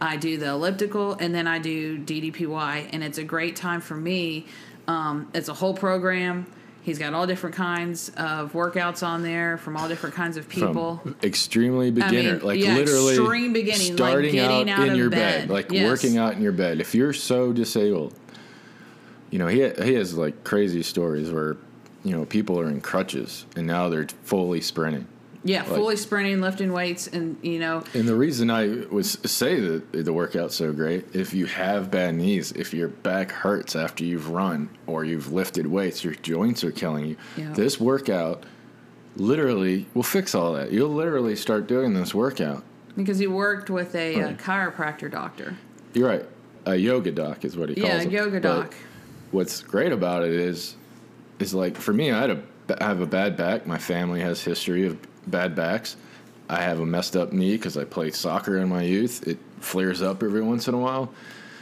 I 0.00 0.16
do 0.16 0.36
the 0.36 0.48
elliptical 0.48 1.14
and 1.14 1.34
then 1.34 1.46
I 1.46 1.58
do 1.58 1.98
DDPY. 1.98 2.90
And 2.92 3.02
it's 3.04 3.18
a 3.18 3.24
great 3.24 3.56
time 3.56 3.80
for 3.80 3.94
me. 3.96 4.46
Um, 4.88 5.30
it's 5.34 5.48
a 5.48 5.54
whole 5.54 5.74
program. 5.74 6.46
He's 6.82 6.98
got 6.98 7.14
all 7.14 7.26
different 7.26 7.56
kinds 7.56 8.10
of 8.10 8.52
workouts 8.52 9.02
on 9.02 9.22
there 9.22 9.56
from 9.56 9.74
all 9.74 9.88
different 9.88 10.14
kinds 10.14 10.36
of 10.36 10.50
people. 10.50 10.98
From 11.02 11.16
extremely 11.22 11.90
beginner, 11.90 12.40
like 12.40 12.60
yeah, 12.60 12.74
literally 12.74 13.14
extreme 13.14 13.54
beginning, 13.54 13.96
starting 13.96 14.32
getting 14.32 14.68
out, 14.68 14.80
out 14.80 14.88
in 14.88 14.96
your 14.96 15.08
bed. 15.08 15.48
bed, 15.48 15.50
like 15.50 15.72
Yes. 15.72 15.88
working 15.88 16.18
out 16.18 16.34
in 16.34 16.42
your 16.42 16.52
bed. 16.52 16.82
If 16.82 16.94
you're 16.94 17.14
so 17.14 17.54
disabled, 17.54 18.12
you 19.30 19.38
know 19.38 19.46
he 19.46 19.66
he 19.82 19.94
has 19.94 20.14
like 20.18 20.44
crazy 20.44 20.82
stories 20.82 21.30
where 21.30 21.56
you 22.04 22.12
know, 22.12 22.24
people 22.24 22.60
are 22.60 22.68
in 22.68 22.80
crutches 22.80 23.46
and 23.56 23.66
now 23.66 23.88
they're 23.88 24.06
fully 24.22 24.60
sprinting. 24.60 25.08
Yeah, 25.46 25.62
like, 25.64 25.72
fully 25.72 25.96
sprinting, 25.96 26.40
lifting 26.40 26.72
weights, 26.72 27.06
and 27.06 27.36
you 27.42 27.58
know. 27.58 27.84
And 27.92 28.08
the 28.08 28.14
reason 28.14 28.50
I 28.50 28.86
was 28.90 29.18
say 29.26 29.60
that 29.60 29.92
the 29.92 30.12
workout's 30.12 30.54
so 30.54 30.72
great, 30.72 31.14
if 31.14 31.34
you 31.34 31.44
have 31.44 31.90
bad 31.90 32.14
knees, 32.14 32.52
if 32.52 32.72
your 32.72 32.88
back 32.88 33.30
hurts 33.30 33.76
after 33.76 34.04
you've 34.04 34.30
run 34.30 34.70
or 34.86 35.04
you've 35.04 35.32
lifted 35.32 35.66
weights, 35.66 36.02
your 36.02 36.14
joints 36.14 36.64
are 36.64 36.70
killing 36.70 37.04
you. 37.04 37.16
Yeah. 37.36 37.52
This 37.52 37.78
workout 37.78 38.44
literally 39.16 39.86
will 39.92 40.02
fix 40.02 40.34
all 40.34 40.54
that. 40.54 40.72
You'll 40.72 40.94
literally 40.94 41.36
start 41.36 41.66
doing 41.66 41.92
this 41.92 42.14
workout 42.14 42.64
because 42.96 43.18
he 43.18 43.26
worked 43.26 43.68
with 43.68 43.94
a, 43.94 44.14
uh, 44.14 44.20
right. 44.20 44.40
a 44.40 44.42
chiropractor 44.42 45.10
doctor. 45.10 45.56
You're 45.92 46.08
right. 46.08 46.24
A 46.64 46.76
yoga 46.76 47.12
doc 47.12 47.44
is 47.44 47.54
what 47.54 47.68
he 47.68 47.74
calls 47.74 48.04
it. 48.04 48.10
Yeah, 48.10 48.22
yoga 48.22 48.40
doc. 48.40 48.70
But 48.70 48.76
what's 49.30 49.62
great 49.62 49.92
about 49.92 50.24
it 50.24 50.32
is, 50.32 50.76
is 51.44 51.54
like 51.54 51.76
for 51.76 51.92
me, 51.92 52.10
I 52.10 52.20
had 52.20 52.30
a 52.30 52.42
I 52.80 52.84
have 52.84 53.00
a 53.00 53.06
bad 53.06 53.36
back. 53.36 53.66
My 53.66 53.78
family 53.78 54.20
has 54.20 54.42
history 54.42 54.86
of 54.86 54.98
bad 55.30 55.54
backs. 55.54 55.96
I 56.48 56.60
have 56.60 56.80
a 56.80 56.86
messed 56.86 57.16
up 57.16 57.32
knee 57.32 57.56
because 57.56 57.76
I 57.76 57.84
played 57.84 58.14
soccer 58.14 58.58
in 58.58 58.68
my 58.68 58.82
youth. 58.82 59.26
It 59.26 59.38
flares 59.60 60.02
up 60.02 60.22
every 60.22 60.42
once 60.42 60.68
in 60.68 60.74
a 60.74 60.78
while. 60.78 61.12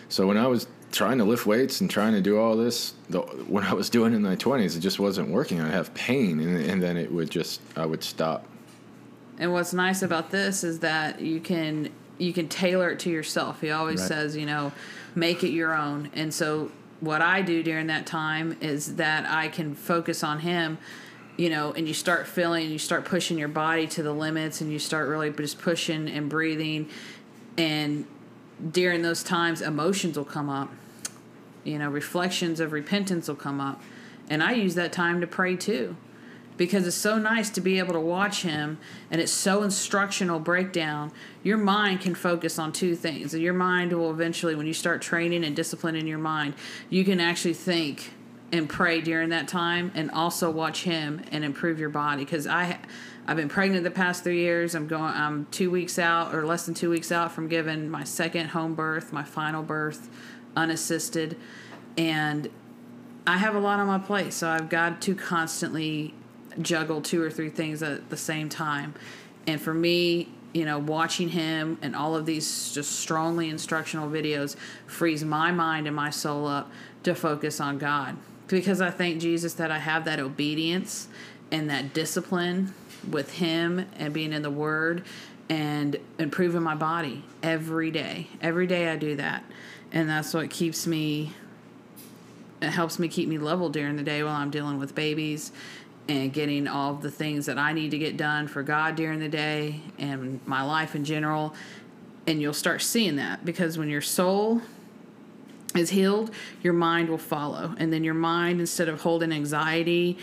So 0.08 0.26
when 0.26 0.36
I 0.36 0.46
was 0.46 0.66
trying 0.90 1.18
to 1.18 1.24
lift 1.24 1.46
weights 1.46 1.80
and 1.80 1.90
trying 1.90 2.12
to 2.12 2.20
do 2.20 2.38
all 2.38 2.56
this, 2.56 2.94
the, 3.08 3.20
when 3.20 3.64
I 3.64 3.72
was 3.72 3.88
doing 3.88 4.12
it 4.12 4.16
in 4.16 4.22
my 4.22 4.36
twenties, 4.36 4.76
it 4.76 4.80
just 4.80 4.98
wasn't 4.98 5.28
working. 5.28 5.60
I'd 5.60 5.72
have 5.72 5.92
pain, 5.94 6.40
and, 6.40 6.64
and 6.64 6.82
then 6.82 6.96
it 6.96 7.12
would 7.12 7.30
just 7.30 7.60
I 7.76 7.86
would 7.86 8.02
stop. 8.02 8.46
And 9.38 9.52
what's 9.52 9.72
nice 9.72 10.02
about 10.02 10.30
this 10.30 10.62
is 10.64 10.80
that 10.80 11.20
you 11.20 11.40
can 11.40 11.90
you 12.18 12.32
can 12.32 12.48
tailor 12.48 12.90
it 12.90 12.98
to 13.00 13.10
yourself. 13.10 13.60
He 13.60 13.70
always 13.70 14.00
right. 14.00 14.08
says, 14.08 14.36
you 14.36 14.46
know, 14.46 14.72
make 15.14 15.42
it 15.42 15.50
your 15.50 15.74
own. 15.74 16.10
And 16.14 16.32
so 16.32 16.70
what 17.02 17.20
I 17.20 17.42
do 17.42 17.62
during 17.62 17.88
that 17.88 18.06
time 18.06 18.56
is 18.62 18.96
that 18.96 19.26
I 19.28 19.48
can 19.48 19.74
focus 19.74 20.24
on 20.24 20.38
him 20.38 20.78
you 21.36 21.48
know, 21.48 21.72
and 21.72 21.88
you 21.88 21.94
start 21.94 22.26
feeling, 22.26 22.70
you 22.70 22.78
start 22.78 23.04
pushing 23.04 23.38
your 23.38 23.48
body 23.48 23.86
to 23.88 24.02
the 24.02 24.12
limits, 24.12 24.60
and 24.60 24.70
you 24.70 24.78
start 24.78 25.08
really 25.08 25.30
just 25.30 25.58
pushing 25.58 26.08
and 26.08 26.28
breathing. 26.28 26.88
And 27.56 28.06
during 28.70 29.02
those 29.02 29.22
times, 29.22 29.62
emotions 29.62 30.16
will 30.16 30.24
come 30.24 30.50
up. 30.50 30.70
You 31.64 31.78
know, 31.78 31.88
reflections 31.88 32.60
of 32.60 32.72
repentance 32.72 33.28
will 33.28 33.36
come 33.36 33.60
up. 33.60 33.80
And 34.28 34.42
I 34.42 34.52
use 34.52 34.74
that 34.74 34.92
time 34.92 35.20
to 35.20 35.26
pray 35.26 35.56
too. 35.56 35.96
Because 36.56 36.86
it's 36.86 36.96
so 36.96 37.18
nice 37.18 37.50
to 37.50 37.60
be 37.60 37.78
able 37.78 37.94
to 37.94 38.00
watch 38.00 38.42
him 38.42 38.78
and 39.10 39.20
it's 39.20 39.32
so 39.32 39.62
instructional 39.62 40.38
breakdown. 40.38 41.10
Your 41.42 41.56
mind 41.56 42.00
can 42.02 42.14
focus 42.14 42.58
on 42.58 42.72
two 42.72 42.94
things. 42.94 43.34
Your 43.34 43.54
mind 43.54 43.92
will 43.92 44.10
eventually, 44.10 44.54
when 44.54 44.66
you 44.66 44.74
start 44.74 45.02
training 45.02 45.44
and 45.44 45.56
disciplining 45.56 46.06
your 46.06 46.18
mind, 46.18 46.54
you 46.90 47.04
can 47.04 47.20
actually 47.20 47.54
think 47.54 48.12
and 48.52 48.68
pray 48.68 49.00
during 49.00 49.30
that 49.30 49.48
time 49.48 49.90
and 49.94 50.10
also 50.10 50.50
watch 50.50 50.84
him 50.84 51.22
and 51.32 51.42
improve 51.42 51.80
your 51.80 51.88
body 51.88 52.22
because 52.22 52.46
i 52.46 52.78
i've 53.26 53.36
been 53.36 53.48
pregnant 53.48 53.82
the 53.82 53.90
past 53.90 54.22
three 54.22 54.40
years 54.40 54.74
i'm 54.74 54.86
going 54.86 55.14
i'm 55.14 55.46
two 55.50 55.70
weeks 55.70 55.98
out 55.98 56.34
or 56.34 56.44
less 56.44 56.66
than 56.66 56.74
two 56.74 56.90
weeks 56.90 57.10
out 57.10 57.32
from 57.32 57.48
giving 57.48 57.88
my 57.88 58.04
second 58.04 58.48
home 58.48 58.74
birth 58.74 59.12
my 59.12 59.24
final 59.24 59.62
birth 59.62 60.10
unassisted 60.54 61.36
and 61.96 62.50
i 63.26 63.38
have 63.38 63.54
a 63.54 63.58
lot 63.58 63.80
on 63.80 63.86
my 63.86 63.98
plate 63.98 64.32
so 64.32 64.48
i've 64.48 64.68
got 64.68 65.00
to 65.00 65.14
constantly 65.14 66.14
juggle 66.60 67.00
two 67.00 67.22
or 67.22 67.30
three 67.30 67.50
things 67.50 67.82
at 67.82 68.10
the 68.10 68.16
same 68.16 68.48
time 68.48 68.94
and 69.46 69.60
for 69.60 69.72
me 69.72 70.28
you 70.52 70.64
know 70.64 70.78
watching 70.78 71.30
him 71.30 71.78
and 71.80 71.96
all 71.96 72.14
of 72.14 72.26
these 72.26 72.72
just 72.72 73.00
strongly 73.00 73.48
instructional 73.48 74.08
videos 74.08 74.56
frees 74.86 75.24
my 75.24 75.50
mind 75.50 75.86
and 75.86 75.96
my 75.96 76.10
soul 76.10 76.46
up 76.46 76.70
to 77.02 77.14
focus 77.14 77.60
on 77.60 77.78
god 77.78 78.16
because 78.52 78.82
I 78.82 78.90
thank 78.90 79.18
Jesus 79.18 79.54
that 79.54 79.70
I 79.70 79.78
have 79.78 80.04
that 80.04 80.20
obedience 80.20 81.08
and 81.50 81.70
that 81.70 81.94
discipline 81.94 82.74
with 83.08 83.34
Him 83.34 83.86
and 83.96 84.12
being 84.12 84.32
in 84.32 84.42
the 84.42 84.50
Word 84.50 85.04
and 85.48 85.96
improving 86.18 86.62
my 86.62 86.74
body 86.74 87.24
every 87.42 87.90
day. 87.90 88.28
Every 88.42 88.66
day 88.66 88.90
I 88.90 88.96
do 88.96 89.16
that. 89.16 89.44
And 89.90 90.08
that's 90.08 90.34
what 90.34 90.50
keeps 90.50 90.86
me, 90.86 91.32
it 92.60 92.70
helps 92.70 92.98
me 92.98 93.08
keep 93.08 93.28
me 93.28 93.38
level 93.38 93.70
during 93.70 93.96
the 93.96 94.02
day 94.02 94.22
while 94.22 94.34
I'm 94.34 94.50
dealing 94.50 94.78
with 94.78 94.94
babies 94.94 95.50
and 96.08 96.32
getting 96.32 96.66
all 96.66 96.94
the 96.94 97.10
things 97.10 97.46
that 97.46 97.58
I 97.58 97.72
need 97.72 97.90
to 97.92 97.98
get 97.98 98.16
done 98.16 98.48
for 98.48 98.62
God 98.62 98.96
during 98.96 99.20
the 99.20 99.28
day 99.28 99.80
and 99.98 100.40
my 100.46 100.62
life 100.62 100.94
in 100.94 101.04
general. 101.04 101.54
And 102.26 102.40
you'll 102.40 102.52
start 102.52 102.82
seeing 102.82 103.16
that 103.16 103.44
because 103.44 103.78
when 103.78 103.88
your 103.88 104.00
soul 104.00 104.62
is 105.74 105.90
healed, 105.90 106.30
your 106.62 106.72
mind 106.72 107.08
will 107.08 107.18
follow. 107.18 107.74
And 107.78 107.92
then 107.92 108.04
your 108.04 108.14
mind, 108.14 108.60
instead 108.60 108.88
of 108.88 109.00
holding 109.00 109.32
anxiety 109.32 110.18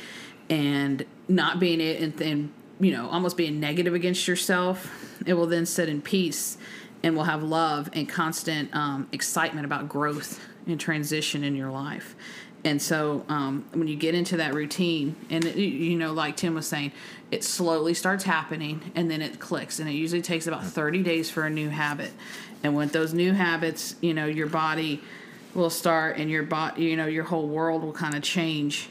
and 0.49 1.05
not 1.27 1.59
being 1.59 1.81
it 1.81 2.01
and, 2.01 2.21
and 2.21 2.53
you 2.79 2.91
know, 2.91 3.09
almost 3.09 3.35
being 3.37 3.59
negative 3.59 3.93
against 3.93 4.27
yourself, 4.27 5.19
it 5.25 5.33
will 5.33 5.47
then 5.47 5.65
sit 5.65 5.89
in 5.89 6.01
peace 6.01 6.57
and 7.03 7.15
will 7.15 7.23
have 7.23 7.43
love 7.43 7.89
and 7.93 8.07
constant 8.07 8.73
um, 8.75 9.07
excitement 9.11 9.65
about 9.65 9.89
growth 9.89 10.39
and 10.67 10.79
transition 10.79 11.43
in 11.43 11.55
your 11.55 11.71
life. 11.71 12.15
And 12.63 12.81
so 12.81 13.25
um, 13.29 13.65
when 13.73 13.87
you 13.87 13.95
get 13.95 14.15
into 14.15 14.37
that 14.37 14.53
routine, 14.53 15.15
and 15.29 15.45
it, 15.45 15.55
you 15.55 15.97
know, 15.97 16.11
like 16.11 16.35
Tim 16.35 16.55
was 16.55 16.67
saying, 16.67 16.91
it 17.31 17.43
slowly 17.43 17.93
starts 17.93 18.23
happening 18.25 18.91
and 18.95 19.09
then 19.09 19.21
it 19.21 19.39
clicks. 19.39 19.79
And 19.79 19.87
it 19.87 19.93
usually 19.93 20.21
takes 20.21 20.45
about 20.45 20.65
30 20.65 21.03
days 21.03 21.29
for 21.29 21.45
a 21.45 21.49
new 21.49 21.69
habit. 21.69 22.11
And 22.63 22.75
with 22.75 22.91
those 22.91 23.13
new 23.13 23.31
habits, 23.31 23.95
you 24.01 24.13
know, 24.13 24.25
your 24.25 24.47
body 24.47 25.01
will 25.53 25.69
start 25.69 26.17
and 26.17 26.29
your 26.29 26.43
body 26.43 26.83
you 26.83 26.95
know 26.95 27.07
your 27.07 27.23
whole 27.23 27.47
world 27.47 27.83
will 27.83 27.93
kind 27.93 28.15
of 28.15 28.21
change 28.21 28.89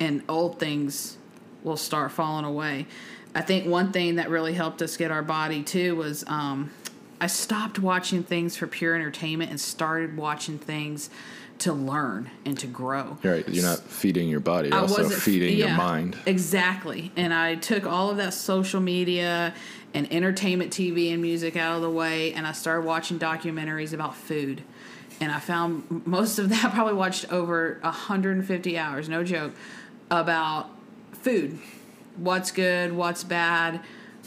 and 0.00 0.22
old 0.28 0.58
things 0.58 1.16
will 1.62 1.76
start 1.76 2.10
falling 2.10 2.44
away 2.44 2.86
i 3.34 3.40
think 3.40 3.66
one 3.66 3.92
thing 3.92 4.16
that 4.16 4.28
really 4.28 4.54
helped 4.54 4.82
us 4.82 4.96
get 4.96 5.10
our 5.10 5.22
body 5.22 5.62
too 5.62 5.94
was 5.94 6.24
um, 6.26 6.70
i 7.20 7.26
stopped 7.26 7.78
watching 7.78 8.22
things 8.22 8.56
for 8.56 8.66
pure 8.66 8.94
entertainment 8.94 9.50
and 9.50 9.60
started 9.60 10.16
watching 10.16 10.58
things 10.58 11.10
to 11.56 11.72
learn 11.72 12.30
and 12.44 12.58
to 12.58 12.66
grow. 12.66 13.16
Right, 13.22 13.48
you're 13.48 13.64
not 13.64 13.78
feeding 13.78 14.28
your 14.28 14.40
body, 14.40 14.68
you're 14.68 14.78
also 14.78 15.08
feeding 15.08 15.56
yeah, 15.56 15.68
your 15.68 15.76
mind. 15.76 16.16
Exactly. 16.26 17.12
And 17.16 17.32
I 17.32 17.54
took 17.54 17.86
all 17.86 18.10
of 18.10 18.16
that 18.16 18.34
social 18.34 18.80
media 18.80 19.54
and 19.92 20.12
entertainment 20.12 20.72
TV 20.72 21.12
and 21.12 21.22
music 21.22 21.56
out 21.56 21.76
of 21.76 21.82
the 21.82 21.90
way 21.90 22.32
and 22.32 22.46
I 22.46 22.52
started 22.52 22.84
watching 22.84 23.18
documentaries 23.18 23.92
about 23.92 24.16
food 24.16 24.62
and 25.20 25.30
I 25.30 25.38
found 25.38 26.06
most 26.06 26.38
of 26.38 26.48
that. 26.50 26.64
I 26.64 26.70
probably 26.70 26.94
watched 26.94 27.32
over 27.32 27.78
150 27.82 28.78
hours, 28.78 29.08
no 29.08 29.22
joke, 29.22 29.52
about 30.10 30.70
food, 31.12 31.58
what's 32.16 32.50
good, 32.50 32.92
what's 32.92 33.24
bad, 33.24 33.80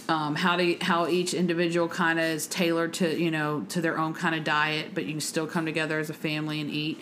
um, 0.09 0.35
how 0.35 0.55
to 0.55 0.77
how 0.81 1.07
each 1.07 1.33
individual 1.33 1.87
kind 1.87 2.19
of 2.19 2.25
is 2.25 2.47
tailored 2.47 2.93
to 2.95 3.19
you 3.19 3.31
know 3.31 3.65
to 3.69 3.81
their 3.81 3.97
own 3.97 4.13
kind 4.13 4.35
of 4.35 4.43
diet, 4.43 4.93
but 4.93 5.05
you 5.05 5.11
can 5.11 5.21
still 5.21 5.47
come 5.47 5.65
together 5.65 5.99
as 5.99 6.09
a 6.09 6.13
family 6.13 6.61
and 6.61 6.69
eat. 6.69 6.99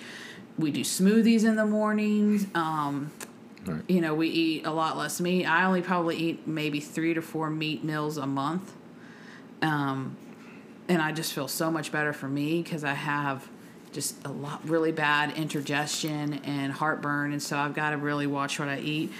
We 0.57 0.71
do 0.71 0.81
smoothies 0.81 1.43
in 1.43 1.55
the 1.55 1.65
mornings. 1.65 2.47
Um, 2.55 3.11
right. 3.65 3.83
You 3.87 4.01
know, 4.01 4.15
we 4.15 4.29
eat 4.29 4.65
a 4.65 4.71
lot 4.71 4.97
less 4.97 5.19
meat. 5.19 5.45
I 5.45 5.65
only 5.65 5.81
probably 5.81 6.15
eat 6.15 6.47
maybe 6.47 6.79
three 6.79 7.13
to 7.13 7.21
four 7.21 7.49
meat 7.49 7.83
meals 7.83 8.17
a 8.17 8.25
month. 8.25 8.73
Um, 9.61 10.15
and 10.87 11.01
I 11.01 11.11
just 11.11 11.33
feel 11.33 11.47
so 11.47 11.71
much 11.71 11.91
better 11.91 12.13
for 12.13 12.27
me 12.27 12.61
because 12.61 12.83
I 12.83 12.93
have 12.93 13.49
just 13.95 14.23
a 14.25 14.29
lot 14.29 14.67
really 14.67 14.91
bad 14.91 15.31
indigestion 15.31 16.41
and 16.43 16.71
heartburn, 16.71 17.31
and 17.31 17.41
so 17.41 17.57
I've 17.57 17.73
got 17.73 17.91
to 17.91 17.97
really 17.97 18.27
watch 18.27 18.59
what 18.59 18.67
I 18.67 18.79
eat. 18.79 19.11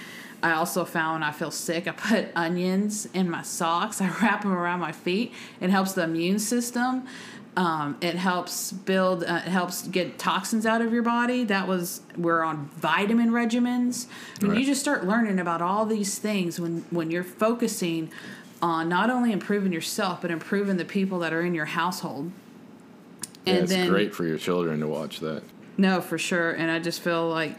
I 0.42 0.52
also 0.52 0.84
found 0.84 1.14
when 1.14 1.22
I 1.22 1.32
feel 1.32 1.50
sick, 1.50 1.88
I 1.88 1.92
put 1.92 2.28
onions 2.36 3.08
in 3.14 3.28
my 3.28 3.42
socks. 3.42 4.00
I 4.00 4.08
wrap 4.22 4.42
them 4.42 4.52
around 4.52 4.80
my 4.80 4.92
feet. 4.92 5.32
It 5.60 5.70
helps 5.70 5.94
the 5.94 6.04
immune 6.04 6.38
system. 6.38 7.06
Um, 7.56 7.96
it 8.02 8.16
helps 8.16 8.70
build. 8.70 9.24
Uh, 9.24 9.40
it 9.46 9.48
helps 9.48 9.88
get 9.88 10.18
toxins 10.18 10.66
out 10.66 10.82
of 10.82 10.92
your 10.92 11.02
body. 11.02 11.42
That 11.42 11.66
was 11.66 12.02
we're 12.14 12.42
on 12.42 12.66
vitamin 12.76 13.30
regimens. 13.30 14.08
When 14.40 14.50
right. 14.50 14.60
you 14.60 14.66
just 14.66 14.82
start 14.82 15.06
learning 15.06 15.38
about 15.38 15.62
all 15.62 15.86
these 15.86 16.18
things, 16.18 16.60
when 16.60 16.84
when 16.90 17.10
you're 17.10 17.24
focusing 17.24 18.10
on 18.60 18.88
not 18.88 19.10
only 19.10 19.32
improving 19.32 19.72
yourself 19.72 20.22
but 20.22 20.30
improving 20.30 20.76
the 20.76 20.84
people 20.84 21.18
that 21.18 21.32
are 21.32 21.42
in 21.42 21.54
your 21.54 21.66
household 21.66 22.32
and 23.46 23.58
it's 23.58 23.72
then, 23.72 23.88
great 23.88 24.14
for 24.14 24.24
your 24.24 24.38
children 24.38 24.80
to 24.80 24.88
watch 24.88 25.20
that. 25.20 25.42
No, 25.78 26.00
for 26.00 26.18
sure. 26.18 26.52
And 26.52 26.70
I 26.70 26.78
just 26.78 27.00
feel 27.00 27.28
like 27.28 27.56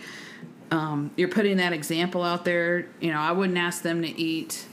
um, 0.71 1.12
you're 1.15 1.30
putting 1.30 1.58
that 1.58 1.71
example 1.73 2.23
out 2.23 2.45
there. 2.45 2.88
You 3.00 3.12
know, 3.12 3.19
I 3.19 3.32
wouldn't 3.32 3.58
ask 3.58 3.84
them 3.84 4.02
to 4.02 4.08
eat 4.08 4.65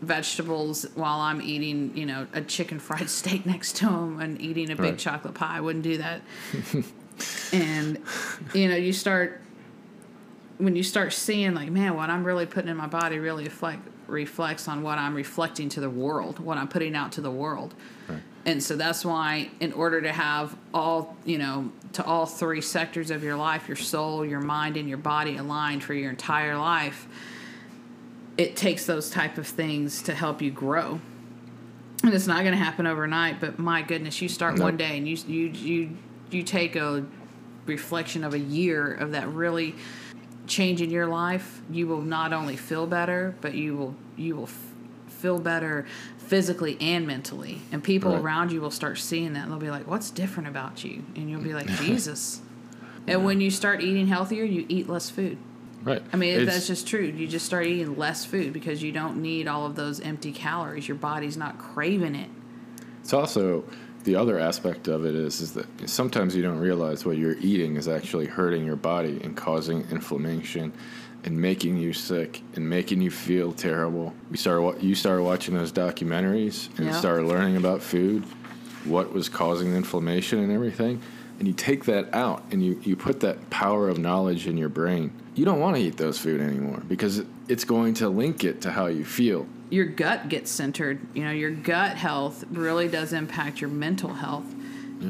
vegetables 0.00 0.86
while 0.94 1.20
I'm 1.20 1.42
eating, 1.42 1.96
you 1.96 2.06
know, 2.06 2.26
a 2.32 2.40
chicken 2.40 2.78
fried 2.78 3.10
steak 3.10 3.44
next 3.44 3.76
to 3.76 3.86
them 3.86 4.20
and 4.20 4.40
eating 4.40 4.70
a 4.70 4.76
big 4.76 4.84
right. 4.84 4.98
chocolate 4.98 5.34
pie. 5.34 5.58
I 5.58 5.60
wouldn't 5.60 5.84
do 5.84 5.98
that. 5.98 6.22
and 7.52 8.00
you 8.54 8.68
know, 8.68 8.76
you 8.76 8.92
start 8.92 9.40
when 10.58 10.76
you 10.76 10.82
start 10.82 11.12
seeing 11.12 11.54
like, 11.54 11.70
man, 11.70 11.96
what 11.96 12.08
I'm 12.08 12.24
really 12.24 12.46
putting 12.46 12.70
in 12.70 12.76
my 12.76 12.86
body 12.86 13.18
really 13.18 13.44
reflect 13.44 13.86
reflects 14.06 14.66
on 14.68 14.82
what 14.82 14.98
I'm 14.98 15.14
reflecting 15.14 15.68
to 15.70 15.80
the 15.80 15.90
world, 15.90 16.38
what 16.38 16.58
I'm 16.58 16.68
putting 16.68 16.94
out 16.94 17.12
to 17.12 17.20
the 17.20 17.30
world. 17.30 17.74
Right 18.08 18.20
And 18.44 18.62
so 18.62 18.74
that's 18.76 19.04
why, 19.04 19.50
in 19.60 19.72
order 19.72 20.00
to 20.00 20.12
have 20.12 20.56
all, 20.74 21.16
you 21.24 21.38
know, 21.38 21.70
to 21.92 22.04
all 22.04 22.26
three 22.26 22.60
sectors 22.60 23.10
of 23.10 23.22
your 23.22 23.36
life 23.36 23.68
your 23.68 23.76
soul, 23.76 24.24
your 24.24 24.40
mind, 24.40 24.76
and 24.76 24.88
your 24.88 24.98
body 24.98 25.36
aligned 25.36 25.84
for 25.84 25.94
your 25.94 26.10
entire 26.10 26.56
life 26.56 27.06
it 28.36 28.56
takes 28.56 28.86
those 28.86 29.10
type 29.10 29.38
of 29.38 29.46
things 29.46 30.02
to 30.02 30.14
help 30.14 30.40
you 30.40 30.50
grow 30.50 31.00
and 32.02 32.14
it's 32.14 32.26
not 32.26 32.40
going 32.40 32.52
to 32.52 32.62
happen 32.62 32.86
overnight 32.86 33.40
but 33.40 33.58
my 33.58 33.82
goodness 33.82 34.20
you 34.22 34.28
start 34.28 34.54
nope. 34.54 34.64
one 34.64 34.76
day 34.76 34.96
and 34.96 35.08
you 35.08 35.16
you 35.26 35.46
you 35.48 35.96
you 36.30 36.42
take 36.42 36.76
a 36.76 37.04
reflection 37.66 38.24
of 38.24 38.34
a 38.34 38.38
year 38.38 38.94
of 38.94 39.12
that 39.12 39.28
really 39.28 39.74
changing 40.46 40.90
your 40.90 41.06
life 41.06 41.60
you 41.70 41.86
will 41.86 42.00
not 42.00 42.32
only 42.32 42.56
feel 42.56 42.86
better 42.86 43.34
but 43.40 43.54
you 43.54 43.76
will 43.76 43.94
you 44.16 44.34
will 44.34 44.48
feel 45.22 45.38
better 45.38 45.86
physically 46.18 46.76
and 46.80 47.06
mentally 47.06 47.62
and 47.70 47.82
people 47.84 48.12
right. 48.12 48.20
around 48.20 48.50
you 48.50 48.60
will 48.60 48.70
start 48.70 48.98
seeing 48.98 49.32
that 49.34 49.44
and 49.44 49.52
they'll 49.52 49.58
be 49.58 49.70
like 49.70 49.86
what's 49.86 50.10
different 50.10 50.48
about 50.48 50.82
you 50.82 51.04
and 51.14 51.30
you'll 51.30 51.40
be 51.40 51.54
like 51.54 51.66
jesus 51.78 52.40
and 53.06 53.24
when 53.24 53.40
you 53.40 53.50
start 53.50 53.80
eating 53.80 54.08
healthier 54.08 54.44
you 54.44 54.66
eat 54.68 54.88
less 54.88 55.08
food 55.08 55.38
Right. 55.84 56.02
I 56.12 56.16
mean, 56.16 56.38
it's, 56.38 56.52
that's 56.52 56.66
just 56.68 56.86
true. 56.86 57.00
You 57.02 57.26
just 57.26 57.44
start 57.44 57.66
eating 57.66 57.96
less 57.96 58.24
food 58.24 58.52
because 58.52 58.82
you 58.82 58.92
don't 58.92 59.20
need 59.20 59.48
all 59.48 59.66
of 59.66 59.74
those 59.74 60.00
empty 60.00 60.30
calories. 60.30 60.86
Your 60.86 60.96
body's 60.96 61.36
not 61.36 61.58
craving 61.58 62.14
it. 62.14 62.30
It's 63.00 63.12
also 63.12 63.64
the 64.04 64.16
other 64.16 64.38
aspect 64.38 64.88
of 64.88 65.04
it 65.04 65.14
is 65.14 65.40
is 65.40 65.52
that 65.54 65.66
sometimes 65.88 66.34
you 66.34 66.42
don't 66.42 66.58
realize 66.58 67.04
what 67.04 67.16
you're 67.16 67.36
eating 67.38 67.76
is 67.76 67.88
actually 67.88 68.26
hurting 68.26 68.64
your 68.64 68.76
body 68.76 69.20
and 69.22 69.36
causing 69.36 69.82
inflammation 69.90 70.72
and 71.24 71.36
making 71.36 71.76
you 71.76 71.92
sick 71.92 72.42
and 72.54 72.68
making 72.68 73.00
you 73.00 73.10
feel 73.10 73.52
terrible. 73.52 74.14
We 74.30 74.36
started 74.36 74.82
you 74.82 74.94
started 74.94 75.22
watching 75.22 75.54
those 75.54 75.72
documentaries 75.72 76.68
and 76.78 76.86
yep. 76.86 76.96
started 76.96 77.26
learning 77.26 77.56
about 77.56 77.82
food, 77.82 78.24
what 78.84 79.12
was 79.12 79.28
causing 79.28 79.70
the 79.70 79.76
inflammation 79.76 80.38
and 80.40 80.52
everything. 80.52 81.00
And 81.38 81.48
you 81.48 81.54
take 81.54 81.86
that 81.86 82.14
out 82.14 82.44
and 82.50 82.64
you, 82.64 82.80
you 82.84 82.94
put 82.94 83.20
that 83.20 83.50
power 83.50 83.88
of 83.88 83.98
knowledge 83.98 84.46
in 84.46 84.56
your 84.56 84.68
brain 84.68 85.12
you 85.34 85.44
don't 85.44 85.60
want 85.60 85.76
to 85.76 85.82
eat 85.82 85.96
those 85.96 86.18
food 86.18 86.40
anymore 86.40 86.82
because 86.86 87.22
it's 87.48 87.64
going 87.64 87.94
to 87.94 88.08
link 88.08 88.44
it 88.44 88.60
to 88.62 88.70
how 88.70 88.86
you 88.86 89.04
feel. 89.04 89.46
Your 89.70 89.86
gut 89.86 90.28
gets 90.28 90.50
centered. 90.50 91.00
You 91.14 91.24
know, 91.24 91.30
your 91.30 91.50
gut 91.50 91.96
health 91.96 92.44
really 92.50 92.88
does 92.88 93.12
impact 93.12 93.60
your 93.60 93.70
mental 93.70 94.12
health. 94.12 94.44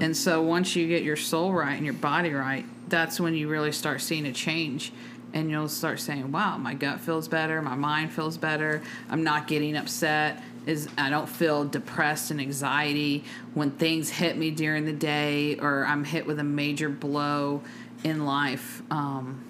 And 0.01 0.17
so 0.17 0.41
once 0.41 0.75
you 0.75 0.89
get 0.89 1.03
your 1.03 1.17
soul 1.17 1.53
right 1.53 1.75
and 1.75 1.85
your 1.85 1.93
body 1.93 2.33
right, 2.33 2.65
that's 2.89 3.21
when 3.21 3.35
you 3.35 3.47
really 3.49 3.73
start 3.73 4.01
seeing 4.01 4.25
a 4.25 4.33
change. 4.33 4.91
And 5.35 5.51
you'll 5.51 5.69
start 5.69 5.99
saying, 6.01 6.31
"Wow, 6.31 6.59
my 6.59 6.75
gut 6.75 7.01
feels 7.01 7.29
better, 7.29 7.63
my 7.63 7.75
mind 7.75 8.13
feels 8.13 8.37
better. 8.37 8.83
I'm 9.09 9.23
not 9.23 9.47
getting 9.47 9.77
upset. 9.77 10.43
Is 10.67 10.89
I 10.97 11.11
don't 11.11 11.29
feel 11.29 11.65
depressed 11.65 12.31
and 12.31 12.41
anxiety 12.41 13.25
when 13.55 13.73
things 13.73 14.11
hit 14.11 14.37
me 14.37 14.51
during 14.51 14.85
the 14.85 14.93
day 14.93 15.57
or 15.57 15.85
I'm 15.87 16.05
hit 16.05 16.27
with 16.27 16.39
a 16.39 16.45
major 16.45 16.89
blow 16.89 17.63
in 18.05 18.27
life." 18.27 18.83
Um, 18.91 19.45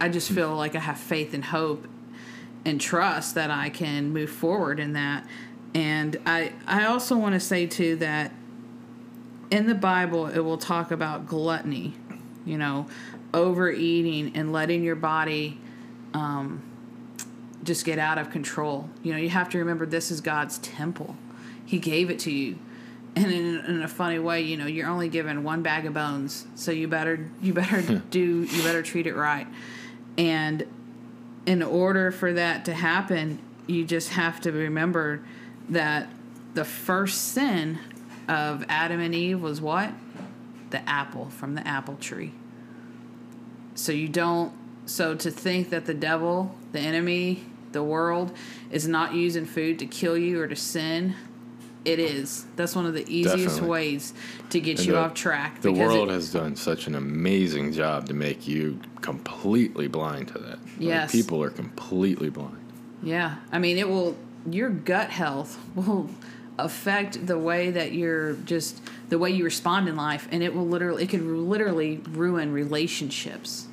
I 0.00 0.08
just 0.08 0.30
feel 0.32 0.56
like 0.56 0.74
I 0.74 0.80
have 0.80 0.98
faith 0.98 1.32
and 1.32 1.44
hope 1.44 1.86
and 2.64 2.80
trust 2.80 3.34
that 3.34 3.50
I 3.50 3.70
can 3.70 4.12
move 4.12 4.30
forward 4.30 4.80
in 4.80 4.92
that. 4.94 5.26
And 5.74 6.16
I 6.26 6.52
I 6.66 6.86
also 6.86 7.16
want 7.16 7.34
to 7.34 7.40
say 7.40 7.66
too 7.66 7.96
that 7.96 8.32
in 9.50 9.66
the 9.66 9.74
Bible 9.74 10.26
it 10.26 10.40
will 10.40 10.58
talk 10.58 10.90
about 10.90 11.26
gluttony, 11.26 11.94
you 12.44 12.58
know, 12.58 12.86
overeating 13.34 14.36
and 14.36 14.52
letting 14.52 14.82
your 14.82 14.96
body 14.96 15.58
um, 16.14 16.62
just 17.64 17.84
get 17.84 17.98
out 17.98 18.18
of 18.18 18.30
control. 18.30 18.88
You 19.02 19.12
know, 19.12 19.18
you 19.18 19.30
have 19.30 19.48
to 19.50 19.58
remember 19.58 19.86
this 19.86 20.10
is 20.10 20.20
God's 20.20 20.58
temple. 20.58 21.16
He 21.64 21.78
gave 21.78 22.10
it 22.10 22.18
to 22.20 22.30
you. 22.30 22.58
And 23.14 23.30
in, 23.30 23.58
in 23.66 23.82
a 23.82 23.88
funny 23.88 24.18
way, 24.18 24.40
you 24.40 24.56
know, 24.56 24.66
you're 24.66 24.88
only 24.88 25.08
given 25.08 25.44
one 25.44 25.62
bag 25.62 25.84
of 25.84 25.92
bones, 25.92 26.46
so 26.54 26.70
you 26.70 26.88
better 26.88 27.28
you 27.42 27.52
better 27.52 27.82
do 28.10 28.42
you 28.44 28.62
better 28.62 28.82
treat 28.82 29.06
it 29.06 29.14
right. 29.14 29.46
And 30.16 30.66
in 31.44 31.62
order 31.62 32.10
for 32.10 32.32
that 32.32 32.64
to 32.66 32.74
happen, 32.74 33.38
you 33.66 33.84
just 33.84 34.10
have 34.10 34.40
to 34.42 34.52
remember 34.52 35.22
that 35.68 36.08
the 36.54 36.64
first 36.64 37.32
sin 37.32 37.78
of 38.28 38.64
Adam 38.68 39.00
and 39.00 39.14
Eve 39.14 39.40
was 39.40 39.60
what? 39.60 39.92
The 40.70 40.86
apple 40.88 41.28
from 41.30 41.54
the 41.54 41.66
apple 41.66 41.96
tree. 41.96 42.32
So 43.74 43.92
you 43.92 44.08
don't, 44.08 44.52
so 44.86 45.14
to 45.14 45.30
think 45.30 45.70
that 45.70 45.86
the 45.86 45.94
devil, 45.94 46.54
the 46.72 46.80
enemy, 46.80 47.44
the 47.72 47.82
world 47.82 48.32
is 48.70 48.86
not 48.86 49.14
using 49.14 49.46
food 49.46 49.78
to 49.78 49.86
kill 49.86 50.16
you 50.16 50.40
or 50.40 50.46
to 50.46 50.56
sin, 50.56 51.14
it 51.84 51.98
is. 51.98 52.46
That's 52.56 52.76
one 52.76 52.86
of 52.86 52.94
the 52.94 53.04
easiest 53.08 53.36
Definitely. 53.36 53.68
ways 53.68 54.14
to 54.50 54.60
get 54.60 54.78
and 54.78 54.86
you 54.86 54.92
the, 54.92 54.98
off 54.98 55.14
track. 55.14 55.60
The 55.62 55.72
world 55.72 56.08
it, 56.08 56.12
has 56.12 56.32
done 56.32 56.54
such 56.56 56.86
an 56.86 56.94
amazing 56.94 57.72
job 57.72 58.06
to 58.08 58.14
make 58.14 58.46
you 58.46 58.80
completely 59.00 59.88
blind 59.88 60.28
to 60.28 60.38
that. 60.38 60.58
Yes. 60.78 61.12
Like 61.12 61.24
people 61.24 61.42
are 61.42 61.50
completely 61.50 62.30
blind. 62.30 62.58
Yeah. 63.02 63.36
I 63.50 63.58
mean, 63.58 63.78
it 63.78 63.88
will, 63.88 64.16
your 64.48 64.70
gut 64.70 65.10
health 65.10 65.58
will 65.74 66.08
affect 66.58 67.26
the 67.26 67.38
way 67.38 67.70
that 67.70 67.92
you're 67.92 68.34
just, 68.34 68.80
the 69.12 69.18
way 69.18 69.28
you 69.28 69.44
respond 69.44 69.90
in 69.90 69.94
life. 69.94 70.26
And 70.32 70.42
it 70.42 70.54
will 70.54 70.66
literally, 70.66 71.04
it 71.04 71.10
could 71.10 71.20
literally 71.20 71.98
ruin 72.12 72.50
relationships 72.50 73.66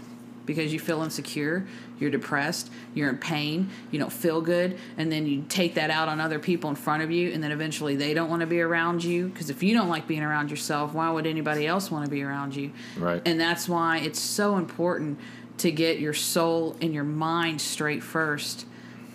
because 0.46 0.74
you 0.74 0.82
feel 0.82 1.02
insecure, 1.02 1.66
you're 1.98 2.10
depressed, 2.10 2.70
you're 2.94 3.08
in 3.08 3.18
pain, 3.18 3.70
you 3.90 4.00
don't 4.00 4.12
feel 4.12 4.42
good, 4.42 4.78
and 4.98 5.10
then 5.10 5.26
you 5.26 5.46
take 5.48 5.76
that 5.76 5.92
out 5.92 6.10
on 6.10 6.20
other 6.20 6.40
people 6.40 6.70
in 6.70 6.76
front 6.76 7.04
of 7.04 7.10
you, 7.10 7.32
and 7.32 7.42
then 7.42 7.54
eventually 7.54 7.96
they 7.96 8.14
don't 8.14 8.30
want 8.30 8.42
to 8.42 8.48
be 8.48 8.60
around 8.60 9.02
you 9.02 9.30
because 9.30 9.50
if 9.50 9.64
you 9.64 9.74
don't 9.74 9.88
like 9.88 10.08
being 10.08 10.24
around 10.24 10.52
yourself, 10.52 10.94
why 10.94 11.10
would 11.10 11.26
anybody 11.26 11.66
else 11.66 11.90
want 11.90 12.04
to 12.04 12.12
be 12.12 12.22
around 12.22 12.54
you? 12.54 12.74
Right. 12.98 13.22
And 13.26 13.40
that's 13.40 13.70
why 13.70 14.00
it's 14.00 14.20
so 14.20 14.58
important 14.58 15.20
to 15.60 15.72
get 15.72 16.00
your 16.00 16.14
soul 16.14 16.76
and 16.82 16.94
your 16.94 17.06
mind 17.06 17.62
straight 17.62 18.04
first 18.04 18.66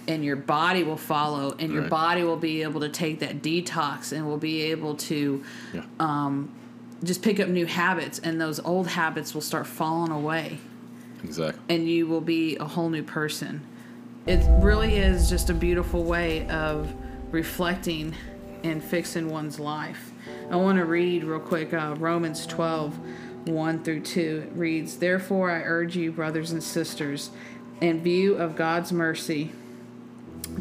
and 0.07 0.25
your 0.25 0.37
body 0.37 0.83
will 0.83 0.97
follow 0.97 1.55
and 1.59 1.73
your 1.73 1.83
right. 1.83 1.91
body 1.91 2.25
will 2.25 2.37
be 2.37 2.63
able 2.63 2.81
to 2.81 2.89
take 2.89 3.21
that 3.21 3.43
detox 3.43 4.13
and 4.13 4.27
will 4.27 4.37
be 4.37 4.63
able 4.63 4.95
to 4.95 5.43
yeah. 5.73 5.83
um, 5.99 6.53
just 7.03 7.23
pick 7.23 7.41
up 7.41 7.49
new 7.49 7.67
habits 7.67 8.19
and 8.19 8.41
those 8.41 8.61
old 8.61 8.87
habits 8.87 9.35
will 9.35 9.41
start 9.41 9.67
falling 9.67 10.13
away 10.13 10.59
Exactly. 11.25 11.61
And 11.69 11.89
you 11.89 12.07
will 12.07 12.21
be 12.21 12.57
a 12.57 12.65
whole 12.65 12.91
new 12.91 13.03
person. 13.03 13.67
It 14.27 14.45
really 14.63 14.97
is 14.97 15.29
just 15.29 15.51
a 15.51 15.55
beautiful 15.55 16.05
way 16.05 16.47
of 16.49 16.93
reflecting 17.31 18.15
and 18.63 18.83
fixing 18.83 19.31
one's 19.31 19.59
life. 19.59 20.13
I 20.51 20.57
want 20.57 20.79
to 20.79 20.85
read 20.85 21.25
real 21.25 21.41
quick 21.41 21.75
uh, 21.75 21.95
Romans 21.99 22.47
12, 22.47 22.99
1 23.49 23.85
through 23.85 24.01
2. 24.01 24.45
It 24.47 24.57
reads, 24.57 24.97
Therefore, 24.97 25.51
I 25.51 25.63
urge 25.63 25.97
you, 25.97 26.13
brothers 26.13 26.53
and 26.53 26.63
sisters, 26.63 27.31
in 27.81 28.03
view 28.03 28.37
of 28.37 28.57
God's 28.57 28.93
mercy, 28.93 29.53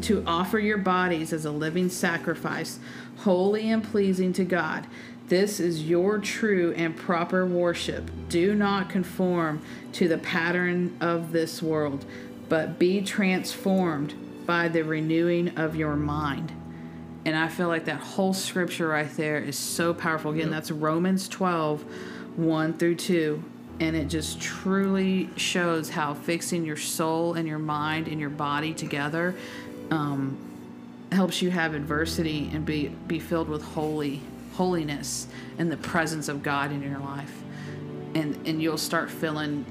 to 0.02 0.22
offer 0.26 0.58
your 0.58 0.78
bodies 0.78 1.32
as 1.32 1.44
a 1.44 1.50
living 1.50 1.88
sacrifice, 1.88 2.78
holy 3.18 3.70
and 3.70 3.82
pleasing 3.82 4.32
to 4.34 4.44
God. 4.44 4.86
This 5.28 5.58
is 5.58 5.88
your 5.88 6.18
true 6.18 6.74
and 6.76 6.94
proper 6.94 7.46
worship. 7.46 8.10
Do 8.28 8.54
not 8.54 8.90
conform 8.90 9.62
to 9.92 10.06
the 10.06 10.18
pattern 10.18 10.96
of 11.00 11.32
this 11.32 11.62
world, 11.62 12.04
but 12.48 12.78
be 12.78 13.00
transformed 13.00 14.14
by 14.46 14.68
the 14.68 14.82
renewing 14.82 15.56
of 15.56 15.76
your 15.76 15.96
mind. 15.96 16.52
And 17.24 17.34
I 17.34 17.48
feel 17.48 17.68
like 17.68 17.86
that 17.86 18.00
whole 18.00 18.34
scripture 18.34 18.88
right 18.88 19.10
there 19.16 19.38
is 19.38 19.56
so 19.56 19.94
powerful. 19.94 20.32
Again, 20.32 20.48
yep. 20.48 20.50
that's 20.50 20.70
Romans 20.70 21.26
12, 21.28 21.82
1 22.36 22.72
through 22.74 22.96
2. 22.96 23.42
And 23.80 23.96
it 23.96 24.08
just 24.08 24.40
truly 24.40 25.30
shows 25.36 25.88
how 25.88 26.14
fixing 26.14 26.64
your 26.64 26.76
soul 26.76 27.34
and 27.34 27.48
your 27.48 27.58
mind 27.58 28.08
and 28.08 28.20
your 28.20 28.30
body 28.30 28.74
together 28.74 29.34
um, 29.90 30.38
helps 31.12 31.40
you 31.42 31.50
have 31.50 31.74
adversity 31.74 32.50
and 32.52 32.64
be, 32.64 32.88
be 33.06 33.18
filled 33.18 33.48
with 33.48 33.62
holy 33.62 34.20
holiness 34.54 35.26
and 35.58 35.70
the 35.70 35.76
presence 35.76 36.28
of 36.28 36.42
God 36.42 36.72
in 36.72 36.82
your 36.82 36.98
life. 36.98 37.42
And, 38.14 38.46
and 38.46 38.62
you'll 38.62 38.78
start 38.78 39.10
feeling 39.10 39.64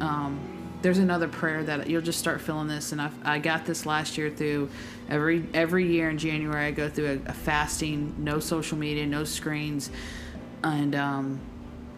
um, 0.00 0.52
there's 0.82 0.98
another 0.98 1.28
prayer 1.28 1.62
that 1.62 1.88
you'll 1.88 2.02
just 2.02 2.18
start 2.18 2.40
feeling 2.40 2.66
this 2.66 2.90
and 2.90 3.00
I've, 3.00 3.14
i 3.24 3.38
got 3.38 3.64
this 3.64 3.86
last 3.86 4.18
year 4.18 4.30
through 4.30 4.68
every 5.08 5.46
every 5.54 5.86
year 5.86 6.10
in 6.10 6.18
january 6.18 6.66
i 6.66 6.70
go 6.72 6.88
through 6.88 7.22
a, 7.26 7.30
a 7.30 7.32
fasting 7.32 8.14
no 8.18 8.40
social 8.40 8.76
media 8.76 9.06
no 9.06 9.22
screens 9.22 9.90
and 10.64 10.94
um, 10.94 11.40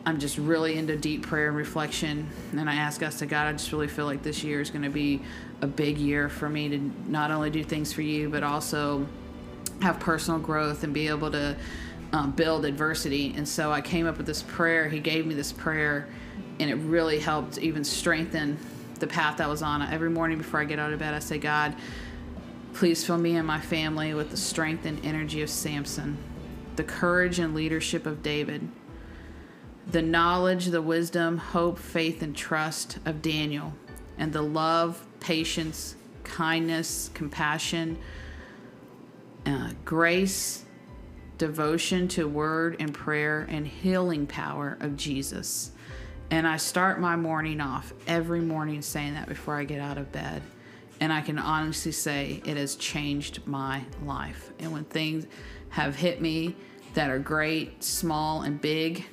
i'm 0.06 0.18
just 0.18 0.38
really 0.38 0.76
into 0.76 0.96
deep 0.96 1.26
prayer 1.26 1.48
and 1.48 1.56
reflection 1.56 2.28
and 2.52 2.68
i 2.68 2.74
ask 2.74 3.02
us 3.02 3.18
to 3.18 3.26
god 3.26 3.46
i 3.46 3.52
just 3.52 3.72
really 3.72 3.88
feel 3.88 4.06
like 4.06 4.22
this 4.22 4.42
year 4.44 4.60
is 4.60 4.70
going 4.70 4.82
to 4.82 4.90
be 4.90 5.20
a 5.62 5.66
big 5.66 5.98
year 5.98 6.28
for 6.28 6.48
me 6.48 6.68
to 6.68 6.78
not 7.08 7.30
only 7.30 7.50
do 7.50 7.64
things 7.64 7.92
for 7.92 8.02
you 8.02 8.28
but 8.28 8.42
also 8.42 9.06
have 9.80 9.98
personal 10.00 10.38
growth 10.38 10.84
and 10.84 10.94
be 10.94 11.08
able 11.08 11.30
to 11.30 11.56
um, 12.12 12.30
build 12.30 12.64
adversity. 12.64 13.34
And 13.36 13.46
so 13.46 13.72
I 13.72 13.80
came 13.80 14.06
up 14.06 14.16
with 14.16 14.26
this 14.26 14.42
prayer. 14.42 14.88
He 14.88 15.00
gave 15.00 15.26
me 15.26 15.34
this 15.34 15.52
prayer, 15.52 16.08
and 16.60 16.70
it 16.70 16.74
really 16.76 17.18
helped 17.18 17.58
even 17.58 17.82
strengthen 17.84 18.56
the 19.00 19.06
path 19.06 19.40
I 19.40 19.48
was 19.48 19.62
on. 19.62 19.82
Every 19.82 20.10
morning 20.10 20.38
before 20.38 20.60
I 20.60 20.64
get 20.64 20.78
out 20.78 20.92
of 20.92 21.00
bed, 21.00 21.12
I 21.12 21.18
say, 21.18 21.38
God, 21.38 21.74
please 22.72 23.04
fill 23.04 23.18
me 23.18 23.36
and 23.36 23.46
my 23.46 23.60
family 23.60 24.14
with 24.14 24.30
the 24.30 24.36
strength 24.36 24.86
and 24.86 25.04
energy 25.04 25.42
of 25.42 25.50
Samson. 25.50 26.16
the 26.76 26.84
courage 26.84 27.38
and 27.38 27.54
leadership 27.54 28.04
of 28.04 28.20
David, 28.20 28.68
the 29.86 30.02
knowledge, 30.02 30.66
the 30.66 30.82
wisdom, 30.82 31.38
hope, 31.38 31.78
faith, 31.78 32.22
and 32.22 32.34
trust 32.34 32.98
of 33.04 33.22
Daniel, 33.22 33.74
and 34.18 34.32
the 34.32 34.42
love, 34.42 35.06
patience, 35.20 35.96
kindness, 36.24 37.10
compassion, 37.14 37.98
uh, 39.46 39.70
grace, 39.84 40.64
devotion 41.38 42.08
to 42.08 42.26
word 42.26 42.76
and 42.78 42.94
prayer, 42.94 43.46
and 43.48 43.66
healing 43.66 44.26
power 44.26 44.76
of 44.80 44.96
Jesus. 44.96 45.72
And 46.30 46.46
I 46.46 46.56
start 46.56 47.00
my 47.00 47.16
morning 47.16 47.60
off 47.60 47.92
every 48.06 48.40
morning 48.40 48.82
saying 48.82 49.14
that 49.14 49.28
before 49.28 49.56
I 49.56 49.64
get 49.64 49.80
out 49.80 49.98
of 49.98 50.10
bed. 50.10 50.42
And 51.00 51.12
I 51.12 51.20
can 51.20 51.38
honestly 51.38 51.92
say 51.92 52.40
it 52.44 52.56
has 52.56 52.76
changed 52.76 53.46
my 53.46 53.82
life. 54.04 54.52
And 54.58 54.72
when 54.72 54.84
things 54.84 55.26
have 55.68 55.96
hit 55.96 56.20
me 56.20 56.56
that 56.94 57.10
are 57.10 57.18
great, 57.18 57.82
small, 57.84 58.42
and 58.42 58.60
big, 58.60 59.04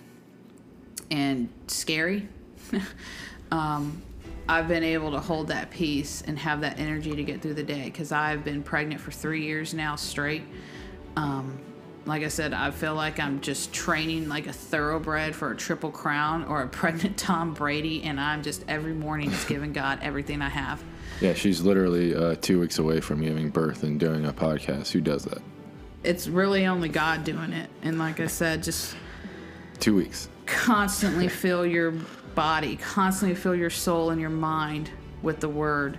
and 1.12 1.50
scary, 1.67 2.28
um, 3.52 4.02
I've 4.50 4.67
been 4.67 4.84
able 4.84 5.12
to 5.12 5.19
hold 5.19 5.50
that 5.50 5.69
peace 5.69 6.24
and 6.26 6.39
have 6.39 6.62
that 6.62 6.80
energy 6.80 7.15
to 7.15 7.24
get 7.24 7.41
through 7.41 7.54
the 7.54 7.63
day 7.63 7.86
because 7.86 8.12
I've 8.12 8.43
been 8.43 8.63
pregnant 8.63 9.00
for 9.02 9.12
three 9.12 9.43
years 9.43 9.74
now 9.74 9.95
straight. 9.95 10.43
Um, 11.15 11.60
like 12.06 12.24
I 12.24 12.30
said, 12.30 12.54
I 12.54 12.71
feel 12.71 12.95
like 12.95 13.19
I'm 13.19 13.41
just 13.41 13.71
training 13.71 14.28
like 14.28 14.47
a 14.47 14.54
thoroughbred 14.54 15.36
for 15.36 15.52
a 15.52 15.56
triple 15.56 15.91
crown 15.91 16.45
or 16.45 16.63
a 16.63 16.67
pregnant 16.82 17.17
Tom 17.17 17.54
Brady, 17.54 18.04
and 18.04 18.19
I'm 18.19 18.41
just 18.41 18.63
every 18.67 18.93
morning 18.93 19.30
just 19.30 19.47
giving 19.47 19.74
God 19.74 20.00
everything 20.02 20.41
I 20.41 20.50
have. 20.50 20.84
Yeah, 21.19 21.34
she's 21.34 21.62
literally 21.62 22.15
uh, 22.15 22.36
two 22.41 22.60
weeks 22.60 22.80
away 22.80 23.00
from 23.00 23.21
giving 23.21 23.50
birth 23.50 23.84
and 23.84 24.00
doing 24.00 24.26
a 24.26 24.34
podcast. 24.34 24.91
Who 24.91 25.02
does 25.02 25.24
that? 25.26 25.41
It's 26.04 26.28
really 26.28 26.65
only 26.65 26.89
God 26.89 27.24
doing 27.24 27.54
it, 27.54 27.69
and 27.84 28.00
like 28.00 28.19
I 28.19 28.26
said, 28.26 28.63
just 28.63 28.95
two 29.80 29.95
weeks. 29.95 30.28
Constantly 30.52 31.28
fill 31.28 31.66
your 31.66 31.92
body, 32.36 32.76
constantly 32.78 33.36
fill 33.36 33.56
your 33.56 33.70
soul 33.70 34.12
and 34.12 34.22
your 34.22 34.30
mind 34.30 34.92
with 35.22 35.40
the 35.40 35.50
Word 35.50 35.98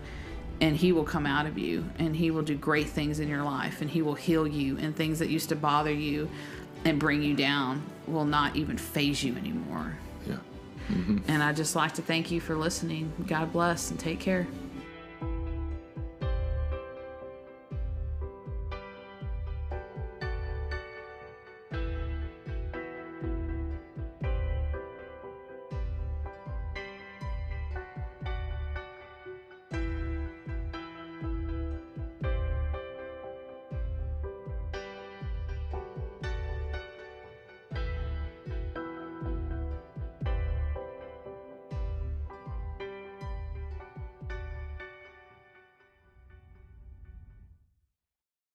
and 0.62 0.76
he 0.76 0.92
will 0.92 1.04
come 1.04 1.26
out 1.26 1.44
of 1.44 1.58
you 1.58 1.84
and 1.98 2.14
he 2.14 2.30
will 2.30 2.42
do 2.42 2.54
great 2.54 2.88
things 2.88 3.18
in 3.18 3.28
your 3.28 3.42
life 3.42 3.80
and 3.80 3.90
he 3.90 4.00
will 4.00 4.14
heal 4.14 4.46
you 4.46 4.78
and 4.78 4.94
things 4.94 5.18
that 5.18 5.28
used 5.28 5.48
to 5.48 5.56
bother 5.56 5.92
you 5.92 6.30
and 6.84 7.00
bring 7.00 7.20
you 7.20 7.34
down 7.34 7.82
will 8.06 8.24
not 8.24 8.54
even 8.54 8.78
faze 8.78 9.24
you 9.24 9.36
anymore. 9.36 9.96
Yeah. 10.24 10.36
Mm-hmm. 10.88 11.18
And 11.26 11.42
I 11.42 11.52
just 11.52 11.74
like 11.74 11.94
to 11.94 12.02
thank 12.02 12.30
you 12.30 12.40
for 12.40 12.56
listening. 12.56 13.12
God 13.26 13.52
bless 13.52 13.90
and 13.90 13.98
take 13.98 14.20
care. 14.20 14.46